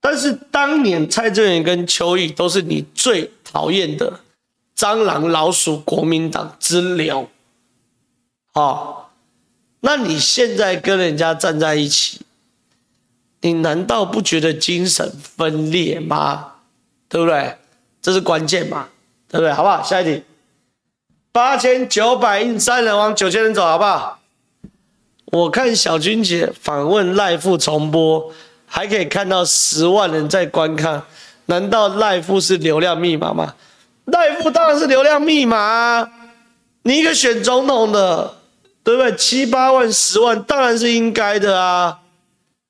[0.00, 4.20] 但是当年蔡正元跟邱毅都是你最讨厌的
[4.74, 7.28] 蟑螂、老鼠、国民党之流，
[8.54, 9.12] 好，
[9.80, 12.22] 那你现在跟人家站在一起，
[13.42, 16.54] 你难道不觉得精神分裂吗？
[17.08, 17.58] 对不对？
[18.06, 18.86] 这是关键嘛，
[19.28, 19.52] 对不对？
[19.52, 19.82] 好不好？
[19.82, 20.22] 下一题，
[21.32, 24.20] 八千九百一三人往九千人走，好不好？
[25.32, 28.32] 我看小君姐访问赖富重播，
[28.64, 31.02] 还可以看到十万人在观看，
[31.46, 33.56] 难道赖富是流量密码吗？
[34.04, 36.08] 赖富当然是流量密码！
[36.82, 38.36] 你一个选总统的，
[38.84, 39.16] 对不对？
[39.16, 41.98] 七八万、十万，当然是应该的啊！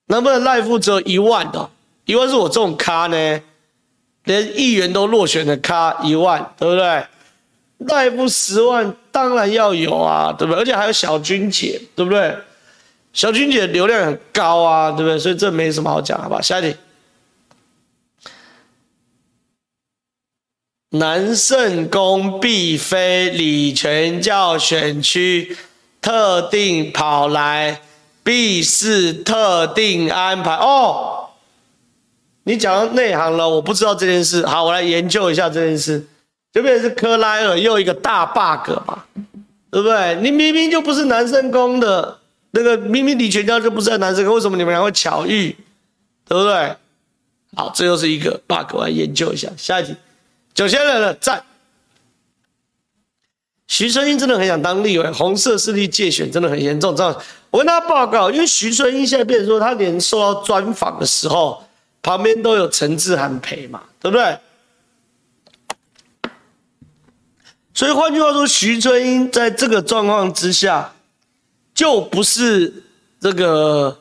[0.07, 1.69] 能不能赖富只有一万的？
[2.07, 3.41] 一万是我这种咖呢？
[4.27, 7.05] 连议员都落选的咖一万，对不对？
[7.79, 10.61] 赖副十万当然要有啊，对不对？
[10.61, 12.37] 而且还有小君姐，对不对？
[13.13, 15.19] 小君姐流量很高啊，对不对？
[15.19, 16.41] 所以这没什么好讲，好吧？
[16.41, 16.77] 下一题，
[20.91, 25.57] 南圣宫必非李全教选区
[26.01, 27.81] 特定跑来，
[28.25, 31.16] 必是特定安排哦。
[32.49, 34.47] 你讲到内行了，我不知道这件事。
[34.47, 36.07] 好，我来研究一下这件事。
[36.53, 39.03] 这边是克莱尔又一个大 bug 嘛，
[39.69, 40.15] 对不对？
[40.23, 42.17] 你明明就不是南圣宫的
[42.53, 45.57] 那个，明明李全教就不是在南圣宫，为什么你们俩会巧遇？
[46.29, 46.77] 对不对？
[47.57, 49.49] 好，这又是一个 bug，我来研究一下。
[49.57, 49.97] 下一题，
[50.55, 51.43] 九千人了，赞。
[53.67, 56.95] 徐春英真的很想当立委，红色势力介选真的很严重。
[56.95, 57.21] 这样，
[57.51, 61.66] 我跟他报告，因为徐春英现在变成说，他连受到专访的时候。
[62.07, 64.39] 旁边都有陈志涵陪嘛，对不对？
[67.75, 70.93] 所以换句话说，徐春英在这个状况之下，
[71.75, 72.85] 就不是
[73.19, 73.99] 这个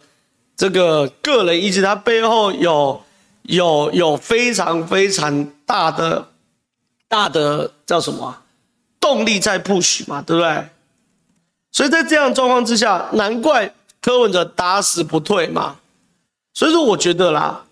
[0.56, 3.04] 这个个人意志，他背后有
[3.42, 6.28] 有有非常非常大的
[7.08, 8.44] 大的叫什么
[9.00, 10.70] 动力在 push 嘛，对不对？
[11.72, 15.78] 所以在这样状况之下，难怪柯文哲打死不退嘛。
[16.54, 17.65] 所以说，我觉得啦。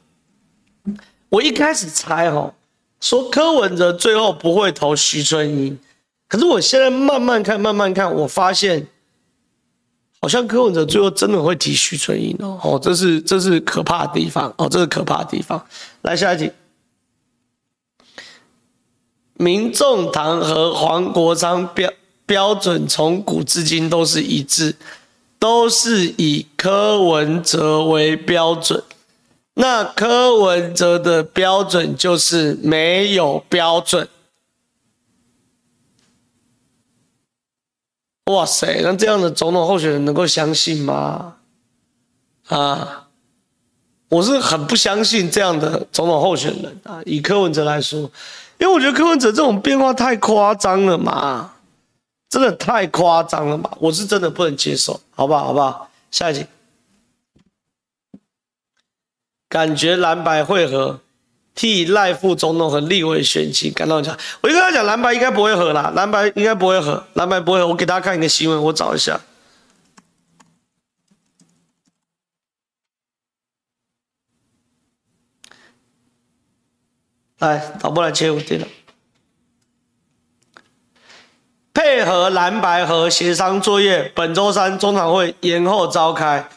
[1.34, 2.54] 我一开始猜哈，
[3.02, 5.80] 说柯文哲最后不会投徐春英，
[6.28, 8.86] 可是我现在慢慢看，慢慢看，我发现
[10.22, 15.66] 好像柯文哲最后真的会提徐春英哦，哦，这是这是可怕的地方哦，这是可怕的地方。
[16.04, 16.52] 来下一题，
[19.34, 21.92] 民众党和黄国昌标
[22.28, 24.76] 标准从古至今都是一致，
[25.40, 28.84] 都是以柯文哲为标准。
[29.56, 34.08] 那柯文哲的标准就是没有标准。
[38.32, 41.36] 哇塞，那这样的总统候选人能够相信吗？
[42.48, 43.08] 啊，
[44.10, 47.02] 我是很不相信这样的总统候选人啊。
[47.06, 48.00] 以柯文哲来说，
[48.58, 51.54] 因为我觉得柯文哲这种变化太夸张了嘛，
[52.30, 55.46] 真的太夸张了嘛，我是真的不能接受，好不好？
[55.48, 55.90] 好不好？
[56.10, 56.46] 下一题，
[59.54, 61.00] 感觉蓝白会合。
[61.56, 67.68] 替赖副总统和立委选情感到很强，我就跟他讲，蓝白应该不会合啦，蓝白应该不会合，蓝白不会合。
[67.68, 69.22] 我给大家看一个新闻，我找一下。
[77.38, 78.66] 来，导播来切我电脑，
[81.72, 86.50] 配合蓝白和协商作业，本周三中常会延后召开。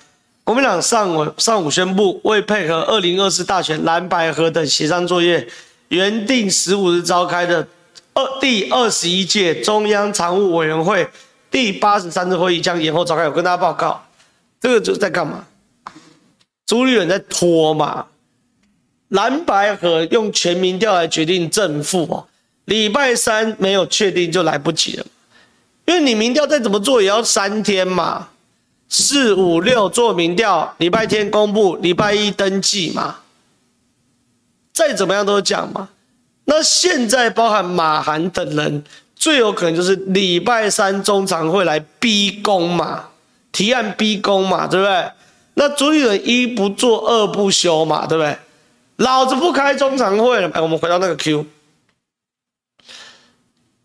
[0.46, 5.44] 国民党上午上午宣布，为配合二零二四大选蓝白合等协商作业，
[5.88, 7.66] 原定十五日召开的
[8.14, 11.08] 二第二十一届中央常务委员会
[11.50, 13.24] 第八十三次会议将延后召开。
[13.24, 14.06] 我跟大家报告，
[14.60, 15.44] 这个就是在干嘛？
[16.64, 18.06] 朱立伦在拖嘛？
[19.08, 22.28] 蓝白合用全民调来决定正负哦，
[22.66, 25.06] 礼拜三没有确定就来不及了，
[25.86, 28.28] 因为你民调再怎么做也要三天嘛。
[28.88, 33.16] 四五六做民调，礼拜天公布，礼拜一登记嘛。
[34.72, 35.88] 再怎么样都讲嘛。
[36.44, 38.84] 那现在包含马韩等人，
[39.16, 43.08] 最有可能就是礼拜三中常会来逼宫嘛，
[43.50, 45.10] 提案逼宫嘛，对不对？
[45.54, 48.38] 那朱立伦一不做二不休嘛，对不对？
[48.96, 50.48] 老子不开中常会了。
[50.54, 51.46] 哎，我们回到那个 Q，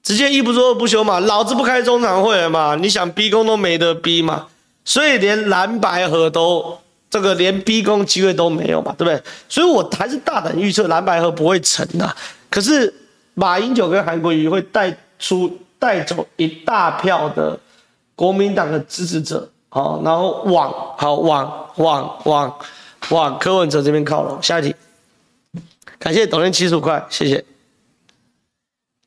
[0.04, 2.76] 直接一不做二不休嘛，老子不开中常会了嘛？
[2.76, 4.50] 你想逼宫都没得逼嘛。
[4.84, 6.78] 所以连蓝白合都
[7.10, 9.22] 这个连逼宫机会都没有嘛，对不对？
[9.50, 12.16] 所以我还是大胆预测蓝白合不会成的。
[12.50, 12.94] 可是
[13.34, 17.60] 马英九跟韩国瑜会带出带走一大票的
[18.16, 22.60] 国民党的支持者，好，然后往好往往往
[23.10, 24.42] 往柯文哲这边靠拢。
[24.42, 24.76] 下一题，
[26.00, 27.44] 感谢抖音七十五块，谢谢。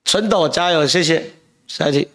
[0.04, 1.32] 春斗加油，谢谢。
[1.66, 2.08] 下一题。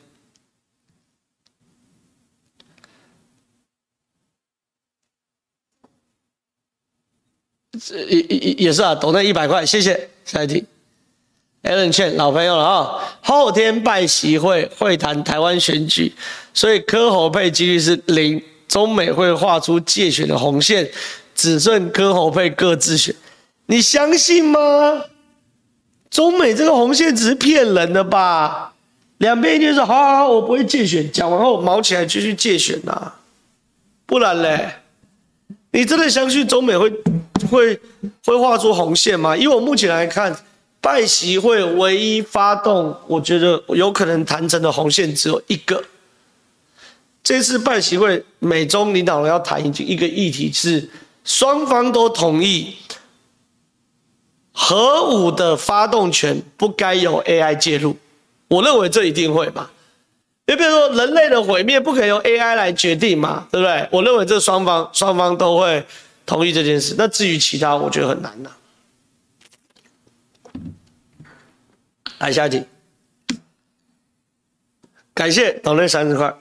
[8.08, 10.10] 也也也是啊，懂那一百块，谢谢。
[10.26, 10.64] 下一题
[11.64, 16.14] ，Alan Chen 老朋友了啊，后天拜习会会谈台湾选举，
[16.54, 20.88] 所以科侯配几率是零，中美会画出介选的红线，
[21.34, 23.16] 只剩科侯配各自选，
[23.66, 24.60] 你相信吗？
[26.12, 28.74] 中美这个红线只是骗人的吧？
[29.18, 33.16] 两边一定说好好好，我不会介选，讲完后毛起来继续介选呐、啊，
[34.06, 34.76] 不然嘞，
[35.72, 36.94] 你真的相信中美会？
[37.48, 37.80] 会
[38.26, 39.36] 会画出红线吗？
[39.36, 40.36] 以我目前来看，
[40.82, 45.84] 拜习会唯一发动，我觉得有可能谈成的红线只有一个。
[47.22, 50.90] 这次拜习会，美中领导人要谈一一个议题是，
[51.24, 52.76] 双方都同意
[54.52, 57.98] 核武的发动权不该由 AI 介入。
[58.48, 59.70] 我认为这一定会吧，
[60.48, 63.88] 因为比如说人类的毁灭不可以由 AI 来决定嘛，对不对？
[63.92, 65.86] 我认为这双方双方都会。
[66.30, 68.52] 同意这件事，那至于其他，我觉得很难呐、
[72.20, 72.64] 来下一题，
[75.16, 76.32] 感谢抖内三十块。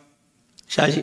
[0.69, 1.03] 下一题，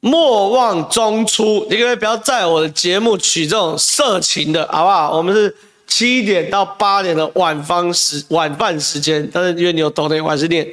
[0.00, 5.16] 莫忘中出，你可不可以不要在我的节目取这种色情的，好不好？
[5.16, 10.68] 我们是七点到八点的晚饭时晚饭时间，但是因为你有抖内，我还是念。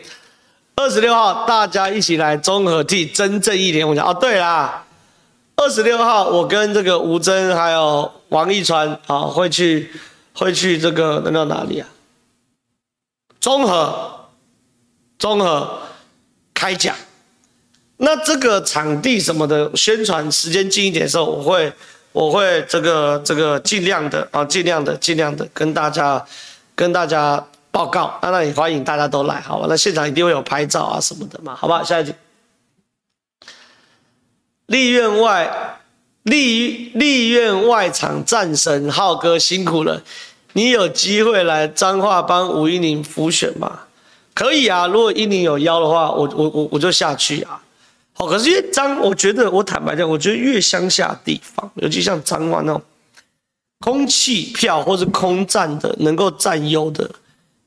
[0.73, 4.82] 二十六号，大家一起来综合替真正一点我讲哦，对啦。
[5.63, 9.89] 二十六号，我跟这个吴峥还有王一川啊，会去
[10.33, 11.87] 会去这个那到哪里啊？
[13.39, 14.27] 综合，
[15.17, 15.79] 综合
[16.53, 16.93] 开讲。
[17.95, 21.71] 那这个场地什么的宣传时间近一点的时候，我会
[22.11, 26.21] 我会这个这个尽量的啊，尽量的尽量的跟大家
[26.75, 27.41] 跟大家
[27.71, 28.19] 报告。
[28.21, 29.67] 那那也欢迎大家都来，好吧？
[29.69, 31.81] 那现场一定会有拍照啊什么的嘛，好吧？
[31.81, 32.13] 下一题。
[34.73, 35.77] 立院外，
[36.23, 40.01] 立立院外场战神浩哥辛苦了，
[40.53, 43.81] 你有机会来彰化帮吴音宁辅选吗？
[44.33, 47.61] 可以啊，如果音宁有邀的话，我我我我就下去啊。
[48.13, 52.81] 好，可是因为彰，我觉得我坦白讲，我觉得越乡下地方，尤其像彰化那种
[53.79, 57.07] 空气票或是空战的，能够占优的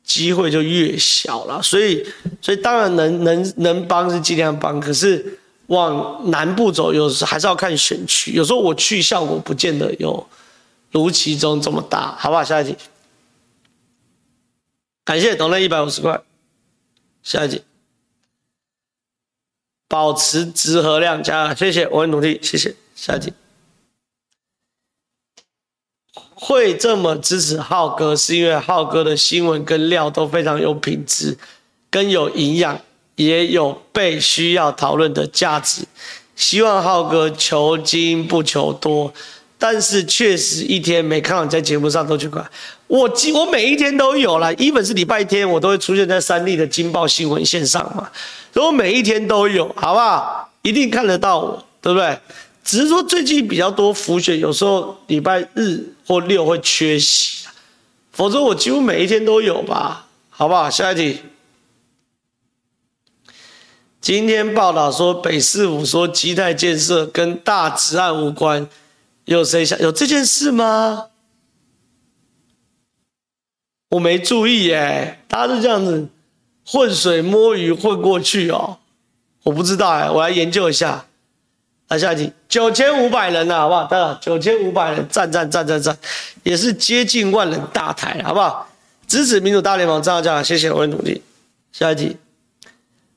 [0.03, 1.63] 机会就越小了。
[1.63, 2.05] 所以，
[2.41, 8.33] 所以当然能能能帮是尽量帮，可是往南部走，有时还是要看选区。
[8.33, 10.27] 有时候我去效果不见得有
[10.93, 12.45] 如其中这么大，好不好？
[12.45, 12.77] 下一题，
[15.05, 16.21] 感谢董乐一百五十块，
[17.23, 17.63] 下一题。
[19.89, 22.75] 保持值和量加，谢谢，我会努力，谢谢。
[22.97, 23.33] 下一题，
[26.35, 31.39] 会这么支持浩哥，是因为浩哥的新闻跟料都非常有品质，
[31.89, 32.81] 跟有营养，
[33.17, 35.83] 也有被需要讨论的价值。
[36.37, 39.13] 希望浩哥求精不求多。
[39.59, 42.47] 但是确实一天没看到你在节目上都去看，
[42.89, 48.07] 我我每一天都有啦一本是礼拜天我都会出现在三立的金报新闻线上嘛，
[48.53, 50.51] 所以我每一天都有，好不好？
[50.61, 52.19] 一定看得到我，对不对？
[52.63, 57.47] 只是说最近比较多浮选，有时候礼拜日或六会缺席，
[58.13, 60.69] 否则我几乎每一天都有吧，好不好？
[60.69, 61.19] 下一题，
[64.07, 68.69] 今天报道说北市府说基泰建设跟大直案无关。
[69.25, 71.07] 有谁想有这件事吗？
[73.91, 76.09] 我没注意耶，大家都这样子
[76.65, 78.79] 浑水摸鱼混过去哦。
[79.43, 81.07] 我不知道哎，我来研究一下。
[81.89, 83.85] 来下一题，九千五百人呐，好不好？
[83.87, 85.99] 大家九千五百人，赞赞赞赞赞，
[86.45, 88.69] 也是接近万人大台，好不好？
[89.09, 91.21] 支持民主大联盟，这样这样，谢谢，我会努力。
[91.73, 92.17] 下一题。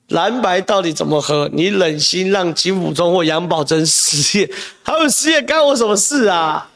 [0.10, 1.50] 蓝白到底怎么喝？
[1.54, 4.52] 你忍心让金普中或杨宝珍失业？
[4.84, 6.70] 他们失业干我什么事啊？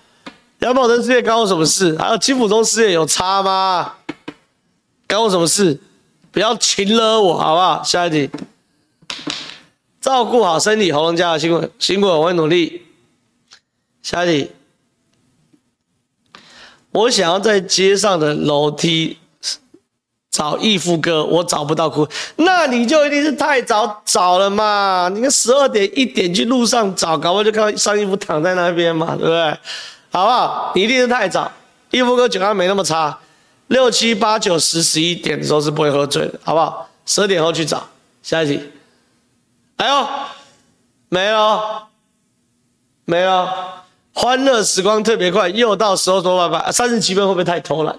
[0.60, 1.98] 杨宝珍失业干我什么事？
[1.98, 3.96] 还有金普中失业有差吗？
[5.08, 5.80] 干我什么事？
[6.32, 7.84] 不要情勒我，好不好？
[7.84, 8.30] 下一题，
[10.00, 12.84] 照顾好身体，喉咙加油，辛苦辛苦，我会努力。
[14.02, 14.52] 下一题，
[16.92, 19.18] 我想要在街上的楼梯。
[20.34, 22.08] 找义父哥，我找不到哭，
[22.38, 25.08] 那你就一定是太早找了嘛？
[25.14, 29.58] 你看十二点一点去路上找，搞不好就看到上义父躺在那边嘛，对不对？
[30.12, 30.72] 好不好？
[30.74, 31.52] 你一定是太早，
[31.92, 33.16] 义父哥酒量没那么差，
[33.68, 36.90] 六七八九十十一点的时候是不会喝醉的，好不好？
[37.06, 37.88] 十二点后去找。
[38.24, 38.60] 下一题，
[39.78, 40.08] 哎呦，
[41.10, 41.62] 没有，
[43.06, 43.48] 没有，
[44.14, 47.96] 欢乐时光特别快，又到时候多拜拜，三十七分会不会太偷懒？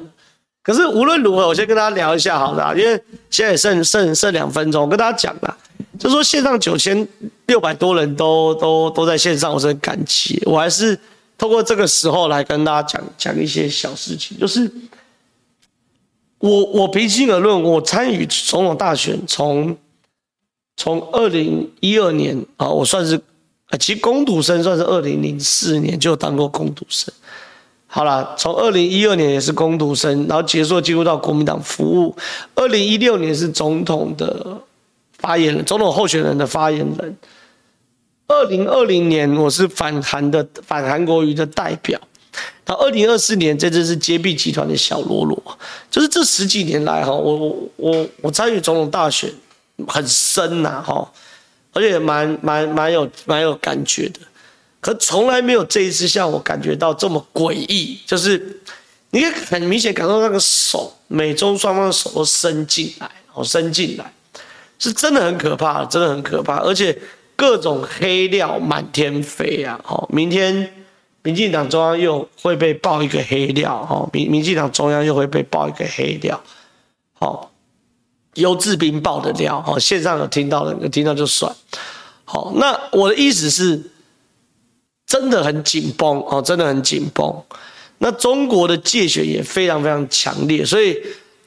[0.64, 2.98] 可是无论如何，我先跟大家聊一下好的，因为
[3.28, 5.54] 现在剩剩剩两分钟，我跟大家讲啦，
[5.98, 7.06] 就说线上九千
[7.44, 10.42] 六百多人都都都在线上，我是很感激。
[10.46, 10.98] 我还是
[11.36, 14.72] 透过这个时候来跟大家讲讲一些小事情，就是
[16.38, 19.76] 我我平心而论，我参与总统大选从
[20.78, 23.20] 从二零一二年啊，我算是
[23.78, 27.12] 其实工读生，算是二零零四年就当过工读生。
[27.94, 32.12] 好了，从二零一二年也是工读生，然后结束进入到国民党服务。
[32.56, 34.60] 二零一六年是总统的
[35.18, 37.16] 发言人，总统候选人的发言人。
[38.26, 42.00] 二零二零年我是反韩的反韩国瑜的代表。
[42.64, 45.40] 到二零二四年，这次是揭弊集团的小喽啰。
[45.88, 49.32] 就是这十几年来哈，我我我我参与总统大选
[49.86, 51.08] 很深呐哈，
[51.72, 54.18] 而且蛮蛮蛮有蛮有感觉的。
[54.84, 58.60] 可从来没有这一次像我感觉到这么诡异，就是
[59.08, 64.12] 你可以很明显感受到那个手，美中双方的手都伸进来，哦，伸进来，
[64.78, 66.94] 是真的很可怕，真的很可怕，而且
[67.34, 69.80] 各种黑料满天飞啊！
[69.82, 70.70] 好，明天
[71.22, 76.38] 民进党中央又会被爆一个黑料，哈，民民进党中央又会被爆一个黑料，
[77.14, 77.50] 好，
[78.34, 81.50] 游志斌爆的料，哦，线上有听到的，有听到就算，
[82.26, 83.82] 好，那我的意思是。
[85.14, 87.32] 真的很紧绷哦，真的很紧绷。
[87.98, 91.00] 那中国的介选也非常非常强烈，所以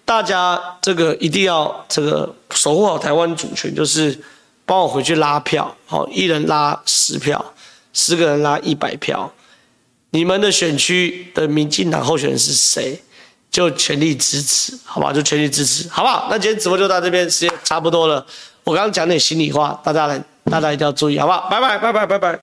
[0.05, 4.17] 大家这个一定要这个守护好台湾主权，就是
[4.65, 7.53] 帮我回去拉票，好，一人拉十票，
[7.91, 9.29] 十个人拉一百票。
[10.11, 12.97] 你们的选区的民进党候选人是谁，
[13.51, 15.11] 就全力支持，好吧？
[15.11, 16.29] 就全力支持，好不好？
[16.31, 18.25] 那今天直播就到这边，时间差不多了。
[18.63, 21.49] 我刚刚讲点心里话，大家来，大家一定要注意，好不好？
[21.51, 22.35] 拜拜，拜拜，拜拜。